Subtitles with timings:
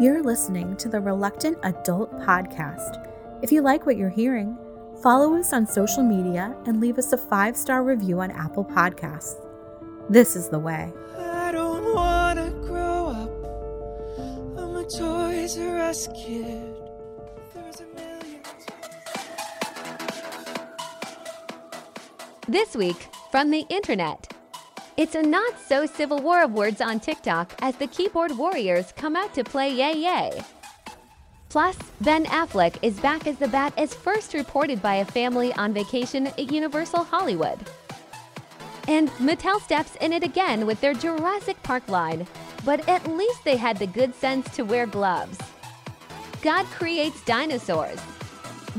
[0.00, 3.08] You're listening to the Reluctant Adult Podcast.
[3.42, 4.58] If you like what you're hearing,
[5.00, 9.36] follow us on social media and leave us a five star review on Apple Podcasts.
[10.10, 10.92] This is the way.
[11.16, 13.30] I don't wanna grow up.
[14.58, 16.74] I'm a Toys R Us kid.
[17.54, 18.42] There's a million.
[22.48, 24.33] This week, from the internet.
[24.96, 29.16] It's a not so civil war of words on TikTok as the keyboard warriors come
[29.16, 30.40] out to play Yay Yay.
[31.48, 35.72] Plus, Ben Affleck is back as the Bat as first reported by a family on
[35.72, 37.58] vacation at Universal Hollywood.
[38.86, 42.24] And Mattel steps in it again with their Jurassic Park line,
[42.64, 45.38] but at least they had the good sense to wear gloves.
[46.40, 47.98] God creates dinosaurs.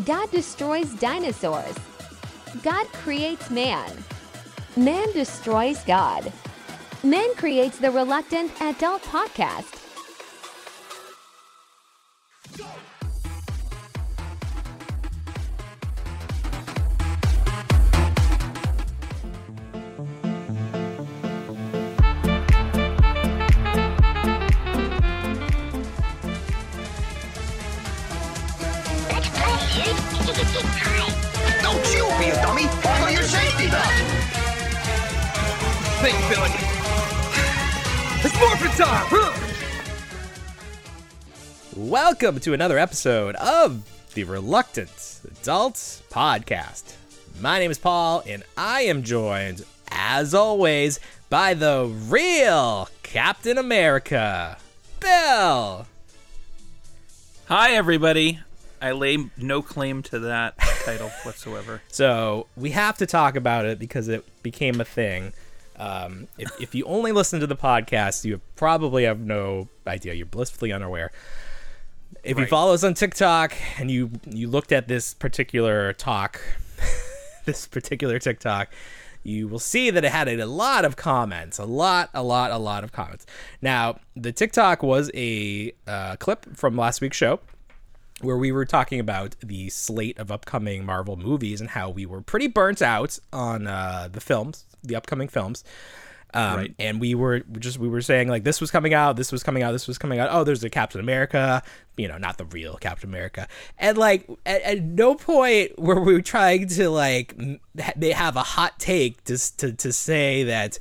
[0.05, 1.76] God destroys dinosaurs.
[2.63, 3.91] God creates man.
[4.77, 6.34] Man destroys God.
[7.02, 9.81] Man creates the Reluctant Adult Podcast.
[31.62, 32.63] Don't you be a dummy!
[32.84, 34.15] Follow your safety belt!
[36.05, 36.51] Think, Billy.
[38.23, 39.07] It's morphin' time!
[39.09, 39.34] Huh?
[41.75, 43.81] Welcome to another episode of
[44.13, 45.73] the Reluctant Adult
[46.11, 46.93] Podcast.
[47.41, 50.99] My name is Paul, and I am joined, as always,
[51.31, 54.59] by the real Captain America,
[54.99, 55.87] Bill.
[57.48, 58.41] Hi, everybody.
[58.79, 61.81] I lay no claim to that title whatsoever.
[61.89, 65.33] So we have to talk about it because it became a thing.
[65.78, 70.13] Um, if, if you only listen to the podcast, you probably have no idea.
[70.13, 71.12] You're blissfully unaware.
[72.23, 76.41] If you follow us on TikTok and you you looked at this particular talk,
[77.45, 78.69] this particular TikTok,
[79.23, 82.57] you will see that it had a lot of comments, a lot, a lot, a
[82.57, 83.25] lot of comments.
[83.61, 87.39] Now, the TikTok was a uh, clip from last week's show
[88.21, 92.21] where we were talking about the slate of upcoming Marvel movies and how we were
[92.21, 95.63] pretty burnt out on uh, the films, the upcoming films.
[96.34, 96.75] Um, Right.
[96.79, 99.63] And we were just we were saying like this was coming out, this was coming
[99.63, 100.29] out, this was coming out.
[100.31, 101.63] Oh, there's a Captain America,
[101.96, 103.47] you know, not the real Captain America.
[103.78, 107.35] And like at, at no point were we trying to like
[107.95, 110.78] they have a hot take just to to say that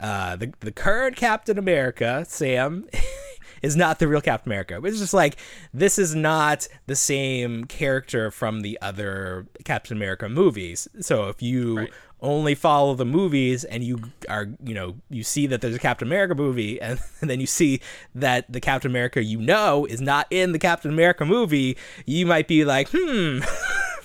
[0.00, 2.86] uh, the the current Captain America, Sam,
[3.62, 4.80] is not the real Captain America.
[4.84, 5.36] It's just like
[5.72, 10.86] this is not the same character from the other Captain America movies.
[11.00, 11.90] So if you Right.
[12.20, 13.98] Only follow the movies and you
[14.28, 17.80] are, you know, you see that there's a Captain America movie and, then you see
[18.14, 22.48] that the Captain America you know is not in the Captain America movie, you might
[22.48, 23.40] be like, "Hmm,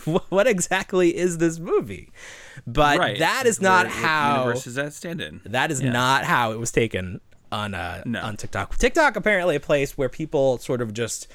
[0.30, 2.12] what exactly is this movie?"
[2.68, 3.20] But right.
[3.20, 5.42] that is not what how universe does that stand in?
[5.46, 5.92] that is Yeah.
[5.92, 7.20] not how it was taken
[7.52, 8.22] on uh No.
[8.22, 8.78] on TikTok.
[8.78, 11.28] TikTok apparently a place where people sort of just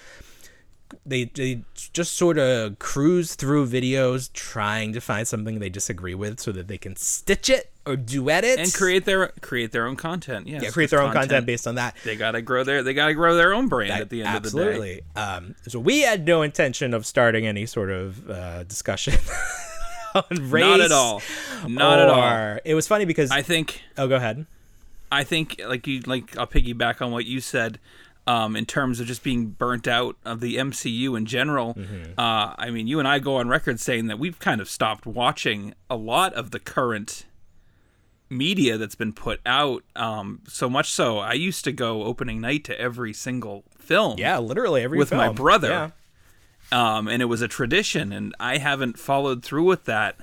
[1.05, 1.63] they they
[1.93, 6.69] just sort of cruise through videos trying to find something they disagree with so that
[6.69, 10.47] they can stitch it or duet it and create their create their own content.
[10.47, 11.47] Yes, yeah, create their own content.
[11.47, 11.97] based on that.
[12.05, 15.03] They gotta grow their they gotta grow their own brand at the end Absolutely.
[15.17, 19.15] Um, so we had no intention of starting any sort of uh, discussion
[20.15, 20.43] on of the day.
[20.43, 20.65] race.
[20.65, 21.23] Not at all.
[21.67, 22.59] Not at all.
[22.65, 24.47] It was funny because I think oh, go ahead.
[25.11, 27.79] I think like you like I'll piggyback on what you said.
[28.29, 32.19] Um, in terms of just being burnt out of the MCU in general, Mm-hmm.
[32.21, 35.07] uh, I mean, you and I go on record saying that we've kind of stopped
[35.07, 37.25] watching a lot of the current
[38.29, 39.83] media that's been put out.
[39.97, 44.19] Um, so much so, I used to go opening night to every single film.
[44.19, 45.93] Yeah, literally every With my brother.
[46.71, 46.97] Yeah.
[46.97, 50.17] um, and it was a tradition, and I haven't followed through with that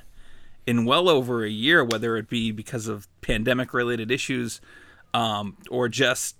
[0.68, 4.62] in well over a year, whether it be because of pandemic-related issues
[5.14, 6.36] um, or just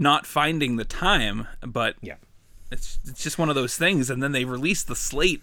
[0.00, 1.46] not finding the time.
[1.66, 2.16] But Yeah.
[2.70, 4.10] it's it's just one of those things.
[4.10, 5.42] And then they release the slate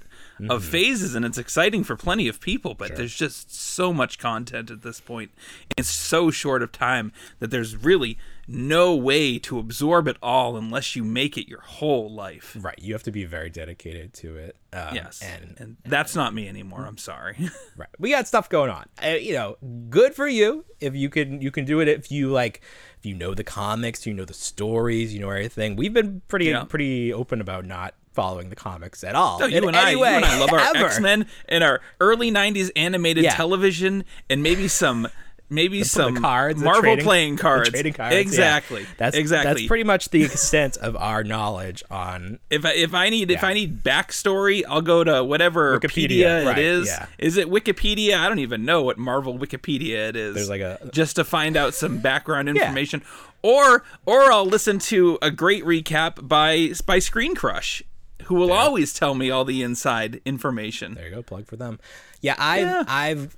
[0.49, 0.69] of Mm-hmm.
[0.71, 2.73] phases, and it's exciting for plenty of people.
[2.73, 5.31] But there's just so much content at this point.
[5.77, 8.17] It's so short of time that there's really
[8.47, 12.55] no way to absorb it all unless you make it your whole life.
[12.59, 12.77] Right.
[12.79, 14.57] You have to be very dedicated to it.
[14.73, 16.85] Um, Yes, And, and that's not me anymore.
[16.85, 17.49] I'm sorry.
[17.77, 17.87] right.
[17.97, 18.87] We got stuff going on.
[19.01, 19.55] Uh, you know,
[19.89, 22.59] good for you if you can you can do it if you like
[23.05, 25.75] you know the comics, you know the stories, you know everything.
[25.75, 26.63] We've been pretty Yeah.
[26.63, 29.39] pretty open about not following the comics at all.
[29.39, 30.59] No, you and I, any you and I love our.
[30.59, 33.35] X Men and our early '90s animated Yeah.
[33.35, 35.07] television, and maybe some
[35.49, 37.69] maybe some cards, Marvel trading- playing cards.
[37.69, 38.13] trading cards.
[38.15, 38.19] yeah.
[38.21, 38.85] Exactly.
[38.97, 39.53] That's exactly.
[39.53, 42.39] That's pretty much the extent of our knowledge on.
[42.49, 46.57] if I, if I need if I need backstory, I'll go to whatever Wikipedia, right,
[46.57, 46.87] it is.
[46.87, 47.05] yeah.
[47.17, 48.17] Is it Wikipedia?
[48.17, 50.35] I don't even know what Marvel Wikipedia it is.
[50.35, 53.01] There's like a- just to find out some background information,
[53.41, 57.83] or or I'll listen to a great recap by by Screen Crush,
[58.23, 60.95] who will always tell me all the inside information.
[60.95, 61.79] There you go, plug for them.
[62.21, 62.83] Yeah, I've Yeah.
[62.87, 63.37] I've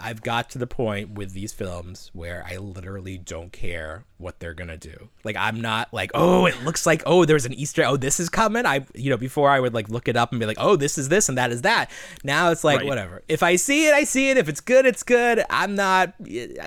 [0.00, 4.54] I've got to the point with these films where I literally don't care what they're
[4.54, 5.08] gonna do.
[5.24, 7.84] Like I'm not like, oh, it looks like oh, there's an Easter.
[7.84, 8.66] Oh, this is coming.
[8.66, 10.98] I you know before I would like look it up and be like, oh, this
[10.98, 11.90] is this and that is that.
[12.24, 12.86] Now it's like Right.
[12.86, 13.22] whatever.
[13.28, 14.36] If I see it, I see it.
[14.36, 15.44] If it's good, it's good.
[15.50, 16.14] I'm not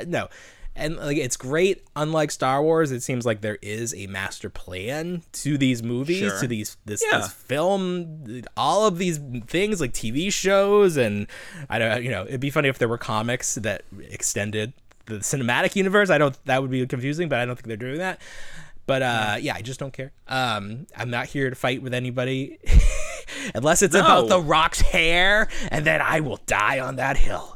[0.07, 0.27] no.
[0.79, 1.83] And like it's great.
[1.95, 6.39] Unlike Star Wars, it seems like there is a master plan to these movies, Sure.
[6.39, 7.19] to these this, Yeah.
[7.19, 11.27] this film, all of these things like TV shows, and
[11.69, 14.73] I don't, you know, it'd be funny if there were comics that extended
[15.05, 16.09] the cinematic universe.
[16.09, 18.21] I don't, that would be confusing, but I don't think they're doing that.
[18.85, 20.11] But uh, yeah, I just don't care.
[20.27, 22.57] Um, I'm not here to fight with anybody
[23.53, 27.55] unless it's about the Rock's hair, and then I will die on that hill.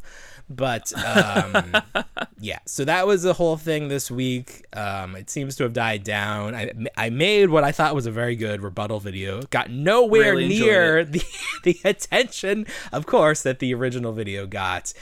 [0.49, 1.81] But um,
[2.39, 4.65] yeah, so that was the whole thing this week.
[4.73, 6.53] Um, it seems to have died down.
[6.53, 9.41] I, I made what I thought was a very good rebuttal video.
[9.43, 11.23] Got nowhere Really near the
[11.63, 14.93] the attention, of course, that the original video got.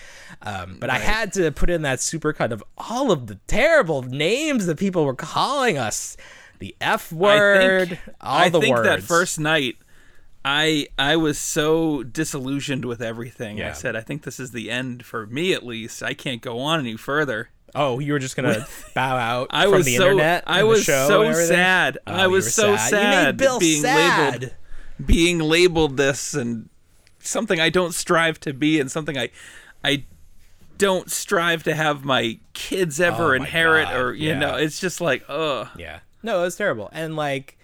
[0.44, 4.66] Um, but I had to put in that supercut of all of the terrible names
[4.68, 6.18] that people were calling us.
[6.60, 8.88] The F word, I think, all I the think words.
[8.88, 9.78] that first night,
[10.44, 13.58] I I was so disillusioned with everything.
[13.58, 13.70] Yeah.
[13.70, 16.02] I said, I think this is the end for me at least.
[16.02, 17.50] I can't go on any further.
[17.74, 20.44] Oh, you were just gonna bow out I from was the so internet.
[20.48, 21.98] I was so sad.
[22.08, 22.90] Oh, I was so sad.
[22.90, 23.02] sad.
[23.22, 24.34] You made Bill being sad.
[24.42, 24.56] labeled
[25.06, 26.70] being labeled this and
[27.20, 29.30] something I don't strive to be and something I
[29.84, 30.04] I
[30.78, 34.40] don't strive to have my kids ever Oh my inherit God, or you yeah.
[34.40, 36.00] know it's just like ugh Yeah.
[36.24, 36.90] No, it was terrible.
[36.94, 37.58] And like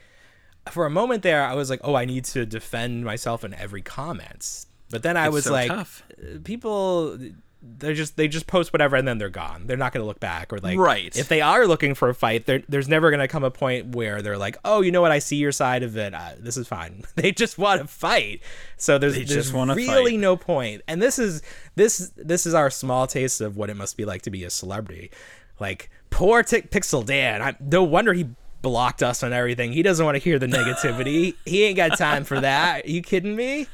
[0.73, 3.81] for a moment there, I was like, "Oh, I need to defend myself in every
[3.81, 6.03] comment." But then I It's was so like, tough.
[6.21, 7.17] uh, "People,
[7.61, 9.67] they're just they just post whatever and then they're gone.
[9.67, 11.13] They're not going to look back or like Right.
[11.17, 14.21] if they are looking for a fight, there's never going to come a point where
[14.21, 15.11] they're like, "Oh, you know what?
[15.11, 16.13] I see your side of it.
[16.13, 18.41] Uh, this is fine." they just want to fight.
[18.77, 20.19] So there's They there's really fight.
[20.19, 20.83] no point.
[20.87, 21.41] And this is
[21.75, 24.49] this this is our small taste of what it must be like to be a
[24.49, 25.11] celebrity.
[25.59, 27.41] Like poor Tick Pixel Dan.
[27.41, 28.27] I, no wonder he
[28.61, 29.71] blocked us on everything.
[29.71, 31.35] He doesn't want to hear the negativity.
[31.45, 32.85] he ain't got time for that.
[32.85, 33.67] Are you kidding me?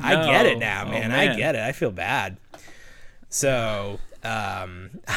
[0.00, 0.66] I get it No.
[0.66, 1.10] now, Oh, man.
[1.12, 1.60] I get it.
[1.62, 2.36] I feel bad.
[3.28, 4.90] So, um,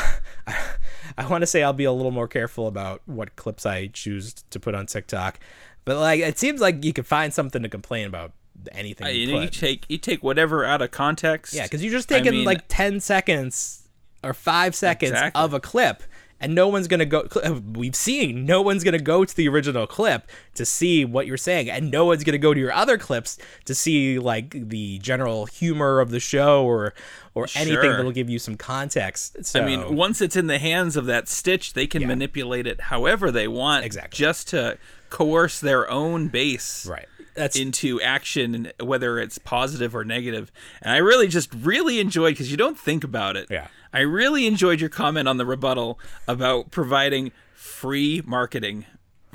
[1.17, 4.33] I want to say I'll be a little more careful about what clips I choose
[4.49, 5.39] to put on TikTok.
[5.85, 8.33] But like, it seems like you can find something to complain about
[8.71, 9.07] anything.
[9.07, 12.17] I- you you, take you take whatever out of context Yeah, because you're just I
[12.17, 13.87] taking mean, like 10 seconds
[14.23, 15.41] or five seconds Exactly.
[15.41, 16.03] of a clip,
[16.41, 17.27] and no one's going to go.
[17.73, 21.37] We've seen no one's going to go to the original clip to see what you're
[21.37, 24.97] saying, and no one's going to go to your other clips to see like the
[24.99, 26.93] general humor of the show or
[27.33, 27.95] or anything Sure.
[27.95, 29.45] that'll give you some context.
[29.45, 32.07] So, I mean, once it's in the hands of that stitch, they can Yeah.
[32.09, 34.17] manipulate it however they want, Exactly.
[34.17, 34.77] just to
[35.09, 37.05] coerce their own base right.
[37.33, 40.51] That's into action, whether it's positive or negative.
[40.81, 43.47] And I really just really enjoyed because you don't think about it.
[43.49, 43.67] Yeah.
[43.93, 48.85] I really enjoyed your comment on the rebuttal about providing free marketing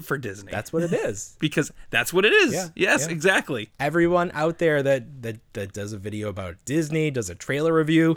[0.02, 0.50] for Disney.
[0.50, 1.36] that's what it is.
[1.40, 2.52] because that's what it is.
[2.52, 3.12] Yeah, yes, yeah.
[3.12, 3.70] exactly.
[3.80, 8.16] everyone out there that, that that does a video about Disney, does a trailer review,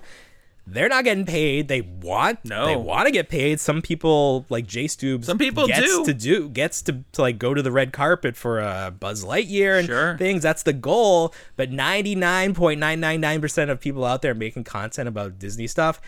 [0.72, 1.68] they're not getting paid.
[1.68, 2.66] They want No.
[2.66, 3.60] they want to get paid.
[3.60, 6.06] Some people like Jay Stubes Some people gets do.
[6.06, 9.80] to do gets to, to like go to the red carpet for a Buzz Lightyear
[9.80, 10.18] and Sure.
[10.18, 10.44] things.
[10.44, 11.34] That's the goal.
[11.56, 16.02] But 99.999% of people out there making content about Disney stuff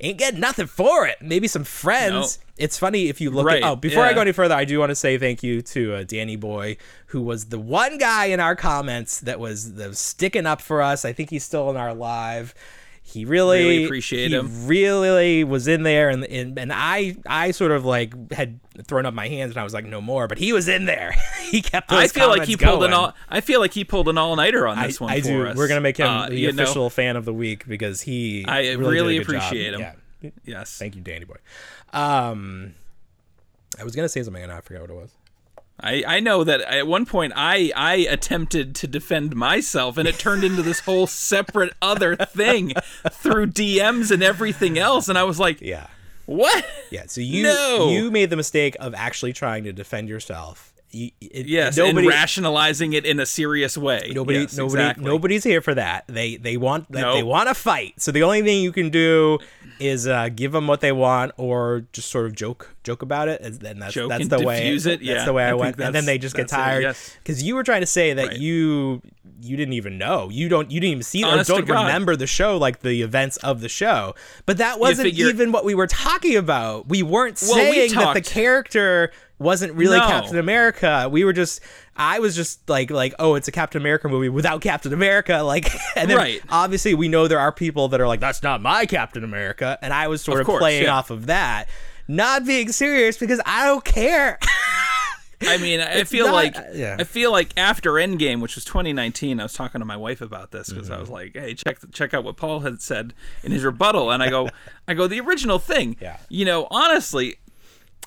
[0.00, 1.16] ain't getting nothing for it.
[1.20, 2.38] Maybe some friends.
[2.38, 2.44] No.
[2.64, 4.78] It's funny if you look Right, at oh before I go any further, I do
[4.80, 6.76] want to say thank you to uh, Danny Boy,
[7.06, 10.82] who was the one guy in our comments that was, that was sticking up for
[10.82, 11.04] us.
[11.04, 12.52] I think he's still in our live.
[13.12, 14.66] He really, Really appreciate he him.
[14.66, 19.12] Really was in there, and, and and I I sort of like had thrown up
[19.12, 20.26] my hands, and I was like, no more.
[20.28, 21.14] But he was in there.
[21.50, 21.92] he kept.
[21.92, 23.14] I feel like he pulled an all.
[23.28, 25.46] I feel like he pulled an all nighter on I, this one I do.
[25.46, 25.56] us.
[25.56, 28.44] We're gonna make him Uh, the you know, official fan of the week because he.
[28.46, 29.42] I really, really did a good job.
[29.44, 29.80] appreciate him.
[29.80, 30.30] Yeah.
[30.44, 30.78] yes.
[30.78, 31.36] Thank you, Danny Boy.
[31.92, 32.74] Um,
[33.78, 35.10] I was gonna say something and I forgot what it was.
[35.82, 40.18] I, I know that at one point I I attempted to defend myself and it
[40.18, 42.72] turned into this whole separate other thing
[43.10, 45.88] through DMs and everything else and I was like Yeah.
[46.26, 47.04] what Yeah.
[47.06, 47.88] So you No.
[47.90, 50.71] you made the mistake of actually trying to defend yourself.
[50.92, 51.98] It, yes Nobody.
[52.00, 55.04] and rationalizing it in a serious way Nobody, Yes, nobody, exactly.
[55.04, 56.04] nobody's here for that.
[56.06, 57.94] They, they want, they- they want to fight.
[58.00, 59.38] So the only thing you can do
[59.80, 63.40] is uh, give them what they want or just sort of joke joke about it
[63.40, 65.24] and then that's Joke that's the way it, that's yeah.
[65.24, 67.16] the way I I, went and then they just get tired yes.
[67.22, 68.38] because you were trying to say that Right.
[68.38, 69.02] you
[69.40, 72.26] you didn't even know you don't you didn't even see Honest or don't remember the
[72.26, 74.14] show like the events of the show
[74.46, 77.94] but that wasn't figure- even what we were talking about we weren't Well, we saying
[77.94, 79.10] that the character
[79.42, 80.06] wasn't really No.
[80.06, 81.60] Captain America we were just
[81.96, 85.68] I was just like like oh it's a Captain America movie without Captain America like
[85.96, 86.40] and then Right.
[86.48, 89.92] obviously we know there are people that are like that's not my Captain America and
[89.92, 90.94] I was sort Of of, course, playing yeah.
[90.96, 91.68] off of that
[92.08, 94.38] not being serious because I don't care
[95.44, 96.96] I mean, I feel not- like yeah.
[97.00, 100.52] I feel like after Endgame, which was 2019, I was talking to my wife about
[100.52, 101.00] this because I Mm-hmm.
[101.00, 104.30] was like, "Hey, check check out what Paul had said in his rebuttal," and I
[104.30, 104.50] go,
[104.86, 106.18] "I go the original thing." Yeah.
[106.28, 107.38] You know, honestly,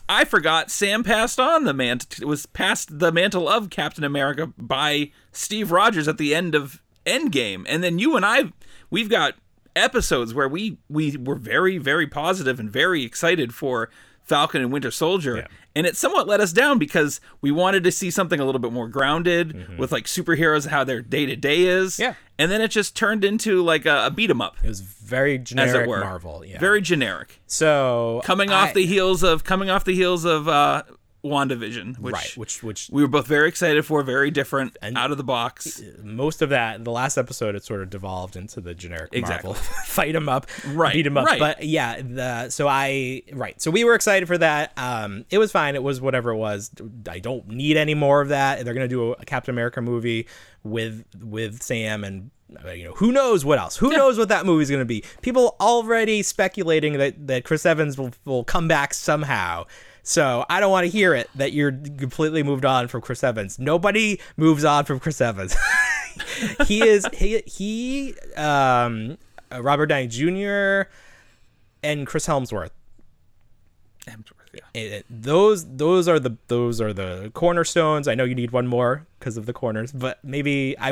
[0.07, 5.11] I forgot Sam passed on the mantle was passed the mantle of Captain America by
[5.31, 8.51] Steve Rogers at the end of Endgame, and then you and I,
[8.89, 9.35] we've got
[9.75, 13.89] episodes where we we were very very positive and very excited for
[14.25, 18.09] Falcon and Winter Soldier, and it somewhat let us down because we wanted to see
[18.11, 21.93] something a little bit more grounded with like superheroes how their day to day is,
[21.93, 22.01] Mm-hmm.
[22.01, 22.13] Yeah.
[22.39, 24.55] and then it just turned into like a, a beat 'em up.
[24.63, 28.85] it was very generic As it were, Marvel yeah very generic so coming off the
[28.85, 30.83] heels of coming off the heels of uh
[31.25, 35.11] WandaVision, which, right which which we were both very excited for, very different, and out
[35.11, 35.81] of the box.
[36.03, 39.49] most of that the last episode it sort of devolved into the generic Exactly.
[39.53, 41.25] Marvel fight 'em up Right, beat 'em up.
[41.25, 41.39] right.
[41.39, 44.71] but yeah the so I right so we were excited for that.
[44.77, 45.75] Um it was fine.
[45.75, 46.71] It was whatever it was.
[47.09, 48.63] I don't need any more of that.
[48.63, 50.27] They're gonna do a Captain America movie
[50.63, 52.31] with with Sam and
[52.63, 53.75] uh, you know who knows what else.
[53.77, 55.03] Who knows what that movie's gonna be.
[55.23, 59.65] People already speculating that that Chris Evans will, will come back somehow
[60.07, 63.59] so I don't want to hear it that you're completely moved on from Chris Evans.
[63.59, 65.55] Nobody moves on from Chris Evans.
[66.67, 69.17] he is he he um
[69.51, 70.89] Robert Downey Jr.
[71.83, 72.71] and Chris Helmsworth.
[74.05, 74.61] Hemsworth, yeah.
[74.73, 78.07] It- those those are the those are the cornerstones.
[78.07, 80.91] I know you need one more because of the corners, but maybe I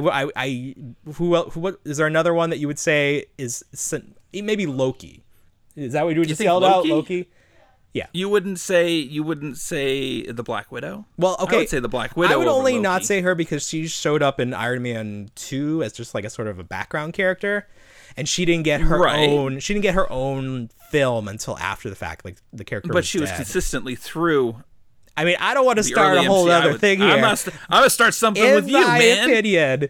[1.15, 3.63] who el- who what is there another one that you would say is
[4.33, 5.23] maybe Loki?
[5.75, 7.29] Is that what you would just think yelled out Loki?
[7.95, 8.07] Loki?
[8.13, 11.05] You wouldn't say you wouldn't say the Black Widow.
[11.17, 11.55] Well, okay.
[11.55, 12.33] I would say the Black Widow.
[12.33, 12.81] I would only Loki.
[12.83, 16.29] not say her because she showed up in Iron Man 2 as just like a
[16.29, 17.67] sort of a background character
[18.17, 19.29] and she didn't get her Right.
[19.29, 22.97] own she didn't get her own film until after the fact like the character but
[22.97, 24.63] was she was consistently through
[25.15, 26.49] I mean, I don't want to start a whole.
[26.49, 27.07] Other would- thing here.
[27.11, 27.37] I'm gonna,
[27.69, 29.29] I'm gonna start something in with you, my man.
[29.29, 29.89] opinion,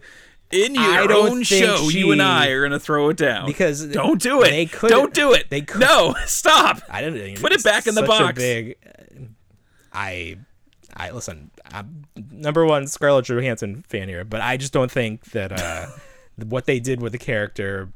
[0.54, 3.84] In your I don't own show, you and I are gonna throw it down because
[3.86, 4.50] don't do it.
[4.50, 5.50] they could- don't do it.
[5.50, 6.80] they could- no, stop.
[6.88, 8.38] I didn't Put it back in the box.
[8.38, 8.76] Big,
[9.92, 10.36] I,
[10.96, 11.50] I listen.
[11.72, 15.86] I'm number one Scarlett Johansson fan here, but I just don't think that uh,
[16.44, 17.90] what they did with the character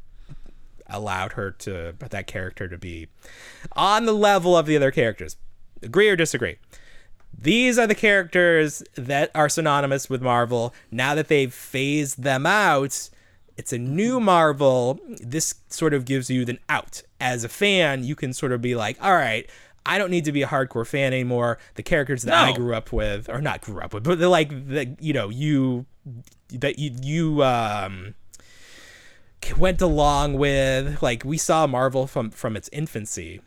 [0.88, 3.08] allowed her to that character to be
[3.76, 5.36] on the level of the other characters.
[5.82, 6.56] Agree or disagree?
[7.37, 10.75] These are the characters that are synonymous with Marvel.
[10.90, 13.11] Now that they've phased them out,
[13.56, 15.00] it's a new Marvel.
[15.20, 17.02] This sort of gives you an out.
[17.20, 19.49] As a fan, you can sort of be like, all right,
[19.85, 21.58] I don't need to be a hardcore fan anymore.
[21.75, 24.50] The characters that I grew up with, or not grew up with, but they're like
[24.50, 25.87] the you know you
[26.50, 28.14] that you you um
[29.56, 31.02] went along with.
[31.02, 33.40] Like we saw Marvel from from its infancy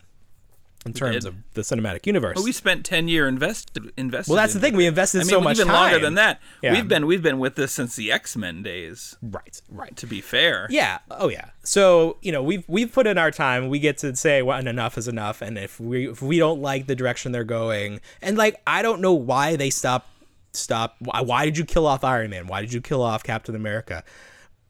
[0.84, 2.34] in terms of the cinematic universe.
[2.36, 4.30] But we spent ten year invested invested.
[4.30, 4.76] Well, that's the into thing.
[4.76, 6.40] We invested I mean, so much even longer than that.
[6.62, 6.72] Yeah.
[6.72, 9.16] We've been we've been with this since the X Men days.
[9.22, 9.96] right, right.
[9.96, 10.98] To be fair, Yeah.
[11.10, 11.50] Oh yeah.
[11.62, 13.68] So you know we've we've put in our time.
[13.68, 16.86] We get to say when enough is enough, and if we if we don't like
[16.86, 20.06] the direction they're going, and like I don't know why they stop
[20.52, 20.96] stop.
[20.98, 22.46] Why, why did you kill off Iron Man?
[22.46, 24.04] Why did you kill off Captain America?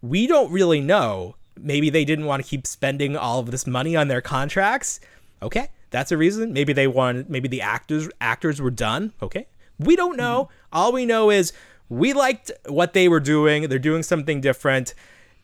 [0.00, 1.36] We don't really know.
[1.56, 5.00] Maybe they didn't want to keep spending all of this money on their contracts.
[5.42, 6.52] Okay, that's a reason.
[6.52, 7.30] Maybe they wanted.
[7.30, 9.12] Maybe the actors actors were done.
[9.22, 9.46] Okay,
[9.78, 10.46] we don't know.
[10.50, 10.76] Mm-hmm.
[10.76, 11.52] All we know is
[11.88, 13.68] we liked what they were doing.
[13.68, 14.94] They're doing something different.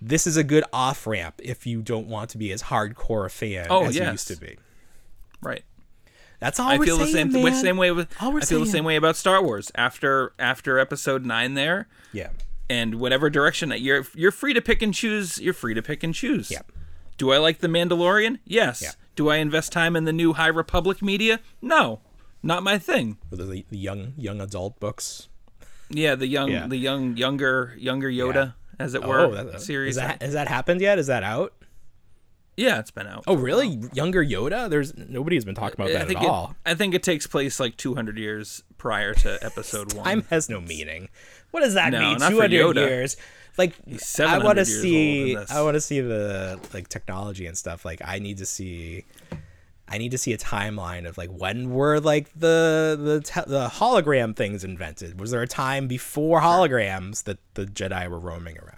[0.00, 3.30] This is a good off ramp if you don't want to be as hardcore a
[3.30, 4.56] fan Oh, as you used to be.
[5.40, 5.62] right.
[6.40, 8.60] That's all I we're feel saying, the same same way with All we're I feel
[8.60, 11.88] the same way about Star Wars after after Episode Nine there.
[12.12, 12.28] Yeah.
[12.70, 16.04] and whatever direction that you're you're free to pick and choose you're free to pick
[16.04, 16.70] and choose Yep.
[17.18, 18.92] Do i like the mandalorian yes Yeah.
[19.14, 22.00] do i invest time in the new high republic media no
[22.42, 25.28] not my thing With the, the young young adult books.
[25.90, 26.66] yeah the young Yeah.
[26.66, 28.84] the young younger younger yoda Yeah.
[28.84, 30.98] as it were Oh, that, series Is that, has that happened yet?
[30.98, 31.52] Is that out?
[32.56, 33.80] yeah it's been out Oh, really?
[33.92, 34.68] Younger Yoda?
[34.68, 36.56] There's nobody's been talking about I that think at it, all.
[36.66, 40.04] I think it takes place like 200 years prior to episode one.
[40.04, 41.08] Time has no meaning.
[41.52, 42.18] What does that No, mean?
[42.18, 42.86] not for 200 Yoda.
[42.88, 43.16] years.
[43.58, 43.74] Like
[44.20, 45.36] I want to see.
[45.36, 47.84] I want to see the like technology and stuff.
[47.84, 49.04] Like I need to see
[49.90, 53.68] I need to see a timeline of like when were like the the te- the
[53.68, 55.18] hologram things invented?
[55.18, 58.77] Was there a time before holograms that the Jedi were roaming around?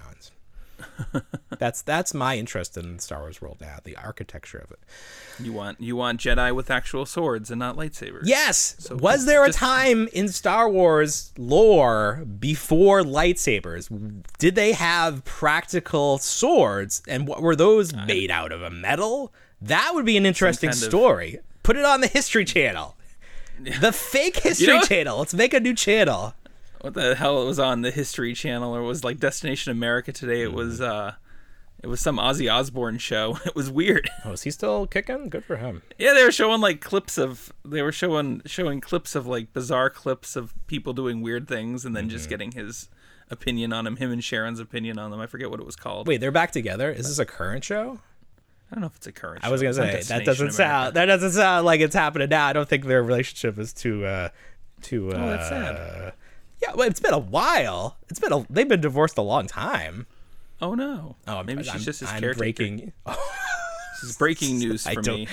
[1.59, 4.79] that's that's my interest in Star Wars world now, the architecture of it.
[5.43, 8.23] You want you want Jedi with actual swords and not lightsabers.
[8.25, 8.89] Yes.
[8.91, 13.89] was there a just- time in Star Wars lore before lightsabers?
[14.39, 18.63] Did they have practical swords and what were those made out of?
[18.63, 19.33] A metal?
[19.63, 21.39] That would be an interesting kind of- story.
[21.63, 22.97] Put it on the History Channel.
[23.81, 25.19] The fake History know- Channel.
[25.19, 26.33] Let's make a new channel.
[26.81, 27.43] What the hell?
[27.43, 30.43] It was on the History Channel or it was like Destination America today.
[30.43, 30.89] It was Mm.
[30.89, 31.13] uh,
[31.83, 33.39] it was some Ozzy Osbourne show.
[33.47, 34.11] It was weird.
[34.25, 35.29] Oh, is he still kicking?
[35.29, 35.83] Good for him.
[35.99, 39.91] Yeah, they were showing like clips of they were showing showing clips of like bizarre
[39.91, 42.31] clips of people doing weird things and then just Mm-hmm.
[42.31, 42.89] getting his
[43.31, 45.21] opinion on him, him and Sharon's opinion on them.
[45.21, 46.09] I forget what it was called.
[46.09, 46.91] Wait, they're back together?
[46.91, 48.01] Is this a current show?
[48.71, 49.45] I don't know if it's a current.
[49.45, 50.53] I was gonna say that doesn't America.
[50.55, 52.47] sound that doesn't sound like it's happening now.
[52.47, 54.29] I don't think their relationship is too uh
[54.83, 56.13] too uh Oh, that's sad.
[56.63, 57.97] Yeah, well it's been a while.
[58.09, 60.07] It's been a they've been divorced a long time.
[60.63, 61.17] Oh no.
[61.27, 62.39] Oh, maybe she's I'm, just his I'm caretaker.
[62.39, 65.29] breaking This is breaking news I for don't me.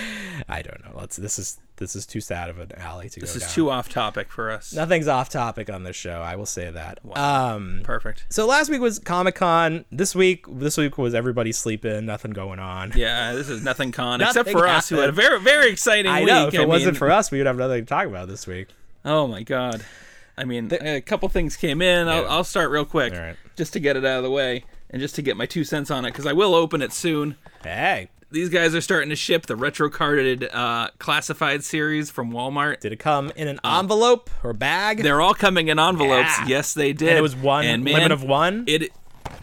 [0.49, 0.91] I don't know.
[0.95, 3.41] Let's this is this is too sad of an alley to This go This is
[3.43, 3.51] down.
[3.55, 4.73] too off topic for us.
[4.73, 6.21] Nothing's off topic on this show.
[6.21, 6.99] I will say that.
[7.17, 8.25] Um Perfect.
[8.29, 9.85] so last week was Comic Con.
[9.91, 12.93] This week this week was everybody sleeping, nothing going on.
[12.95, 16.11] Yeah, this is nothing con except Nothing for us, who had a very very exciting
[16.11, 16.27] I week.
[16.27, 16.47] know.
[16.47, 18.67] If it wasn't mean, for us, we would have nothing to talk about this week.
[19.05, 19.85] Oh my god.
[20.37, 22.07] I mean, a couple things came in.
[22.07, 22.29] I'll, Yeah.
[22.29, 23.35] I'll start real quick, right.
[23.55, 25.89] just to get it out of the way, and just to get my two cents
[25.89, 27.35] on it, because I will open it soon.
[27.63, 32.81] Hey, These guys are starting to ship the retro carded uh, classified series from Walmart.
[32.81, 35.01] did it come in an envelope or bag?
[35.01, 36.37] They're all coming in envelopes.
[36.39, 36.45] Yeah.
[36.47, 37.09] Yes, they did.
[37.09, 38.65] And it was one And, man, limit of one.
[38.67, 38.91] It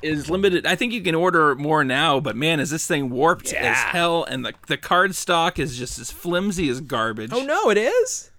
[0.03, 0.67] is limited.
[0.67, 3.71] I think you can order more now, but man, is this thing warped Yeah.
[3.73, 4.23] as hell?
[4.25, 7.31] And the the card stock is just as flimsy as garbage.
[7.33, 8.31] oh no, it is.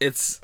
[0.00, 0.40] It's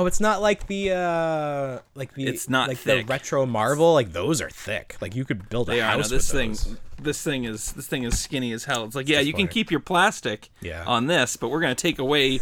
[0.00, 3.06] Oh, it's not like the uh like the It's not like thick.
[3.08, 3.94] the retro Marvel.
[3.94, 4.96] Like those are thick.
[5.00, 5.96] Like you could build a They are.
[5.96, 6.76] No, this thing, those.
[7.02, 8.84] this thing is this thing is skinny as hell.
[8.84, 10.84] It's like, yeah, you can keep your plastic Yeah.
[10.86, 12.38] on this, but we're gonna take away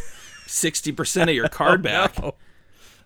[0.46, 2.20] sixty percent of your card back.
[2.20, 2.34] No.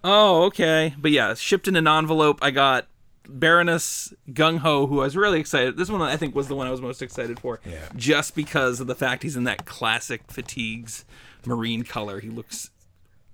[0.03, 0.95] Oh, okay.
[0.99, 2.41] But yeah, shipped in an envelope.
[2.43, 2.89] I got
[3.29, 5.77] Baroness Gung Ho, who I was really excited.
[5.77, 7.61] This one I think was the one I was most excited for.
[7.65, 7.79] Yeah.
[7.95, 11.05] Just because of the fact he's in that classic fatigues
[11.47, 12.19] marine color.
[12.19, 12.71] He looks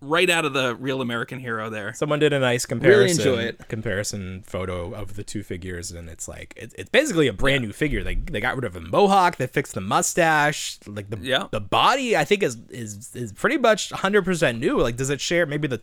[0.07, 1.93] right out of the real American hero there.
[1.95, 3.69] Someone did a nice comparison enjoy it.
[3.69, 7.73] comparison photo of the two figures, and it's like it, it's basically a brand new
[7.73, 8.03] figure.
[8.03, 11.49] They they got rid of the mohawk, they fixed the mustache, like the Yeah.
[11.51, 12.17] the body.
[12.17, 14.79] I think is is is pretty much 100 percent new.
[14.79, 15.47] Like, does it share?
[15.47, 15.81] Maybe the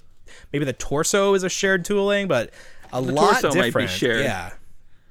[0.52, 2.52] maybe the torso is a shared tooling, but
[2.92, 3.90] a lot torso might be different.
[3.92, 4.24] shared.
[4.24, 4.54] Yeah,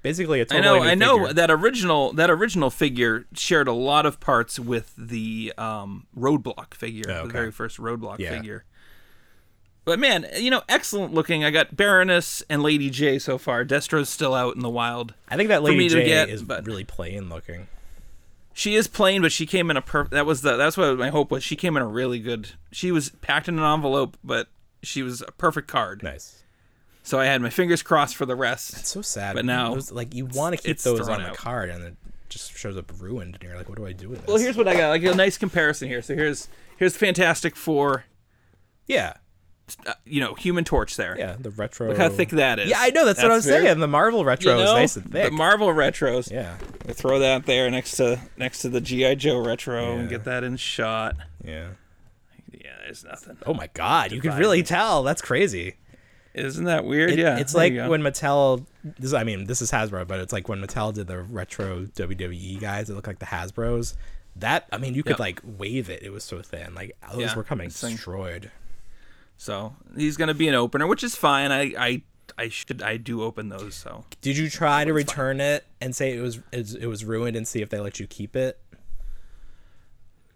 [0.02, 1.34] basically a I totally I know, new I know figure.
[1.34, 7.04] that original that original figure shared a lot of parts with the um, Roadblock figure,
[7.08, 7.26] Oh, okay.
[7.26, 8.30] the very first Roadblock Yeah.
[8.30, 8.64] figure.
[9.84, 11.44] But man, you know, excellent looking.
[11.44, 13.64] I got Baroness and Lady Jaye so far.
[13.64, 15.14] Destro's still out in the wild.
[15.28, 17.66] I think that Lady Jaye get, is but- really plain looking.
[18.54, 20.04] She is plain, but she came in a per.
[20.08, 21.42] That was the that's what my hope was.
[21.42, 22.50] She came in a really good.
[22.70, 24.48] She was packed in an envelope, but
[24.82, 26.02] she was a perfect card.
[26.02, 26.42] Nice.
[27.02, 28.74] So I had my fingers crossed for the rest.
[28.78, 29.34] It's so sad.
[29.36, 31.96] But now Those- like you want to keep those on the card, and it
[32.28, 34.28] just shows up ruined, and you're like, what do I do with this?
[34.28, 34.90] Well, here's what I got.
[34.90, 36.02] Like a nice comparison here.
[36.02, 38.04] So here's here's Fantastic Four.
[38.86, 39.14] yeah,
[39.86, 41.16] Uh, you know, Human Torch there.
[41.18, 41.88] yeah, the retro.
[41.88, 42.70] Look how thick that is.
[42.70, 43.04] Yeah, I know.
[43.04, 43.80] That's, what I was very- saying.
[43.80, 45.24] The Marvel retro you know, is nice and thick.
[45.26, 46.30] The Marvel retros.
[46.30, 46.56] yeah,
[46.86, 50.44] We throw that there next to next to the GI Joe retro and get that
[50.44, 51.16] in shot.
[51.44, 51.68] yeah.
[52.52, 53.38] Yeah, there's nothing.
[53.46, 55.02] Oh my God, you can really tell.
[55.02, 55.76] That's crazy.
[56.34, 57.10] Isn't that weird?
[57.10, 57.38] It- yeah.
[57.38, 58.64] it's like when Mattel.
[58.84, 62.60] This, I mean, this is Hasbro, but it's like when Mattel did the retro WWE
[62.60, 62.88] guys.
[62.90, 63.96] It looked like the Hasbro's.
[64.36, 65.18] That I mean, you could Yep.
[65.20, 66.02] like wave it.
[66.02, 66.74] It was so thin.
[66.74, 68.50] Like those Yeah, were coming destroyed.
[69.42, 71.50] So he's gonna be an opener, which is fine.
[71.50, 72.02] I I
[72.38, 73.74] I should I do open those.
[73.74, 77.36] So Did you try to return it and say it was it, it was ruined
[77.36, 78.60] and see if they let you keep it?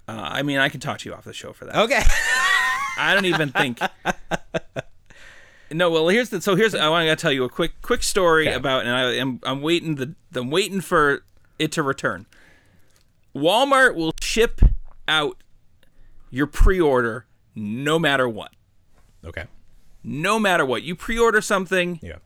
[0.08, 1.76] uh, I mean, I can talk to you off the show for that.
[1.76, 2.02] Okay.
[2.98, 3.78] I don't even think.
[5.70, 6.40] No, well, here's the.
[6.40, 6.74] So here's.
[6.74, 8.56] I want to tell you a quick, quick story Okay.
[8.56, 11.22] about, and I am, I'm waiting the, I'm waiting for
[11.60, 12.26] it to return.
[13.36, 14.60] Walmart will ship
[15.06, 15.36] out
[16.30, 18.52] your pre-order no matter what.
[19.26, 19.44] Okay.
[20.04, 21.98] No matter what, you pre-order something.
[22.02, 22.16] Yeah.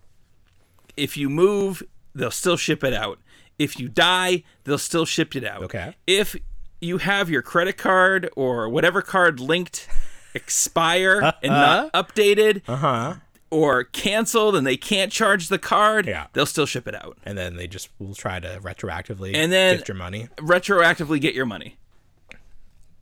[0.96, 1.82] If you move,
[2.14, 3.18] they'll still ship it out.
[3.58, 5.62] If you die, they'll still ship it out.
[5.64, 5.94] Okay.
[6.06, 6.36] If
[6.80, 9.88] you have your credit card or whatever card linked
[10.34, 13.14] expire and not updated, Uh huh.
[13.50, 16.26] or canceled and they can't charge the card, Yeah.
[16.32, 17.18] they'll still ship it out.
[17.24, 20.28] and then they just will try to retroactively And then- gift your money.
[20.36, 21.76] Retroactively get your money.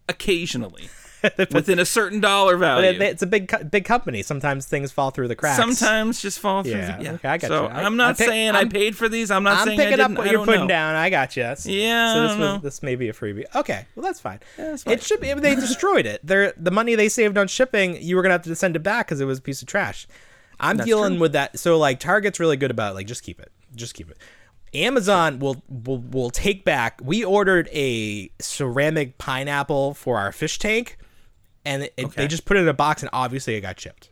[0.08, 0.88] Occasionally.
[1.52, 2.88] within a certain dollar value.
[2.88, 4.22] it, it's a big big company.
[4.22, 5.56] Sometimes things fall through the cracks.
[5.56, 6.72] Sometimes just fall through.
[6.72, 7.12] Yeah, the, yeah.
[7.12, 7.68] okay, I got so you.
[7.68, 9.30] I- I'm not I pick- saying i I'm- paid for these.
[9.30, 10.18] I'm not I'm saying I picking up didn't.
[10.18, 10.68] what you're putting know.
[10.68, 10.94] down.
[10.94, 11.42] I got you.
[11.42, 12.58] That's, Yeah, So I this was know.
[12.58, 13.44] this may be a freebie.
[13.54, 14.40] Okay, well that's fine.
[14.56, 14.94] that's fine.
[14.94, 15.32] It should be.
[15.34, 16.20] They destroyed it.
[16.24, 19.06] They're, the money they saved on shipping, you were gonna have to send it back
[19.06, 20.06] because it was a piece of trash.
[20.60, 21.20] I'm That's dealing true.
[21.20, 21.58] with that.
[21.58, 24.18] So like Target's really good about like just keep it, just keep it.
[24.74, 27.00] Amazon will will will take back.
[27.02, 30.98] We ordered a ceramic pineapple for our fish tank,
[31.68, 32.12] and it, Okay.
[32.22, 34.10] they just put it in a box, and obviously it got shipped.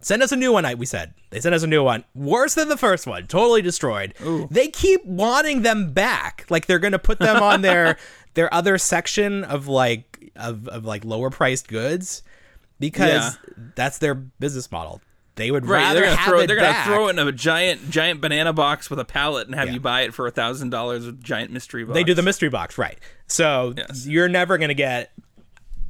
[0.00, 0.64] Send us a new one.
[0.66, 3.62] I we said they sent us a new one, worse than the first one, totally
[3.62, 4.12] destroyed.
[4.50, 7.96] They keep wanting them back, like they're gonna put them on their
[8.34, 12.22] their other section of like of, of like lower priced goods
[12.78, 13.54] because Yeah.
[13.76, 15.00] that's their business model.
[15.36, 17.32] They would Right, rather they're gonna have throw it they're gonna throw it in a
[17.32, 19.74] giant giant banana box with a pallet and have Yeah.
[19.74, 21.94] you buy it for a thousand dollars with giant mystery box.
[21.94, 22.98] They do the mystery box, right?
[23.26, 24.06] So Yes.
[24.06, 25.12] you're never gonna get.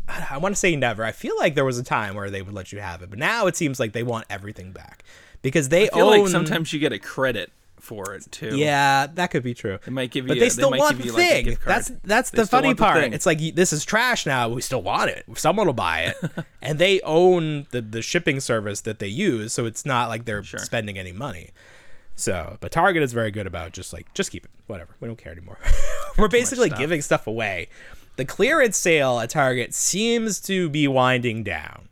[0.08, 1.04] I want to say never.
[1.04, 3.18] I feel like there was a time where they would let you have it, but
[3.18, 5.02] now it seems like they want everything back
[5.42, 6.20] because they I feel own.
[6.20, 8.56] like sometimes you get a credit for it too.
[8.56, 9.78] Yeah, that could be true.
[9.84, 11.58] They might give you, but they a- still they want the you, like, thing.
[11.66, 13.04] that's that's They the funny want the part.
[13.14, 14.48] It's like this is trash now.
[14.48, 15.24] We still want it.
[15.36, 16.16] Someone will buy it,
[16.62, 19.52] and they own the the shipping service that they use.
[19.52, 21.50] So it's not like they're spending any money.
[22.16, 24.94] So, but Target is very good about just like just keep it, whatever.
[25.00, 25.58] We don't care anymore.
[26.18, 27.68] We're basically giving stuff away.
[28.16, 31.88] The clearance sale at Target seems to be winding down.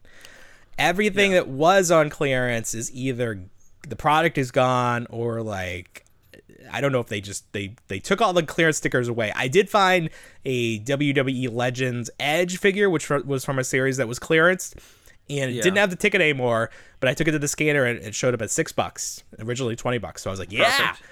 [0.78, 3.40] Everything that was on clearance is either
[3.87, 6.04] the product is gone or like
[6.70, 9.32] I don't know if they just they they took all the clearance stickers away.
[9.37, 10.08] I did find
[10.44, 14.76] a WWE Legends Edge figure, which was from a series that was clearanced,
[15.28, 15.62] and it Yeah.
[15.62, 16.70] didn't have the ticket anymore.
[17.00, 19.76] But I took it to the scanner and it showed up at six bucks, originally
[19.76, 20.22] twenty bucks.
[20.22, 20.64] So I was like, yeah.
[20.88, 21.02] Perfect.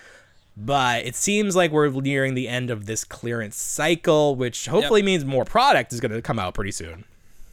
[0.57, 5.25] But it seems like we're nearing the end of this clearance cycle, which hopefully means
[5.25, 7.05] more product is going to come out pretty soon.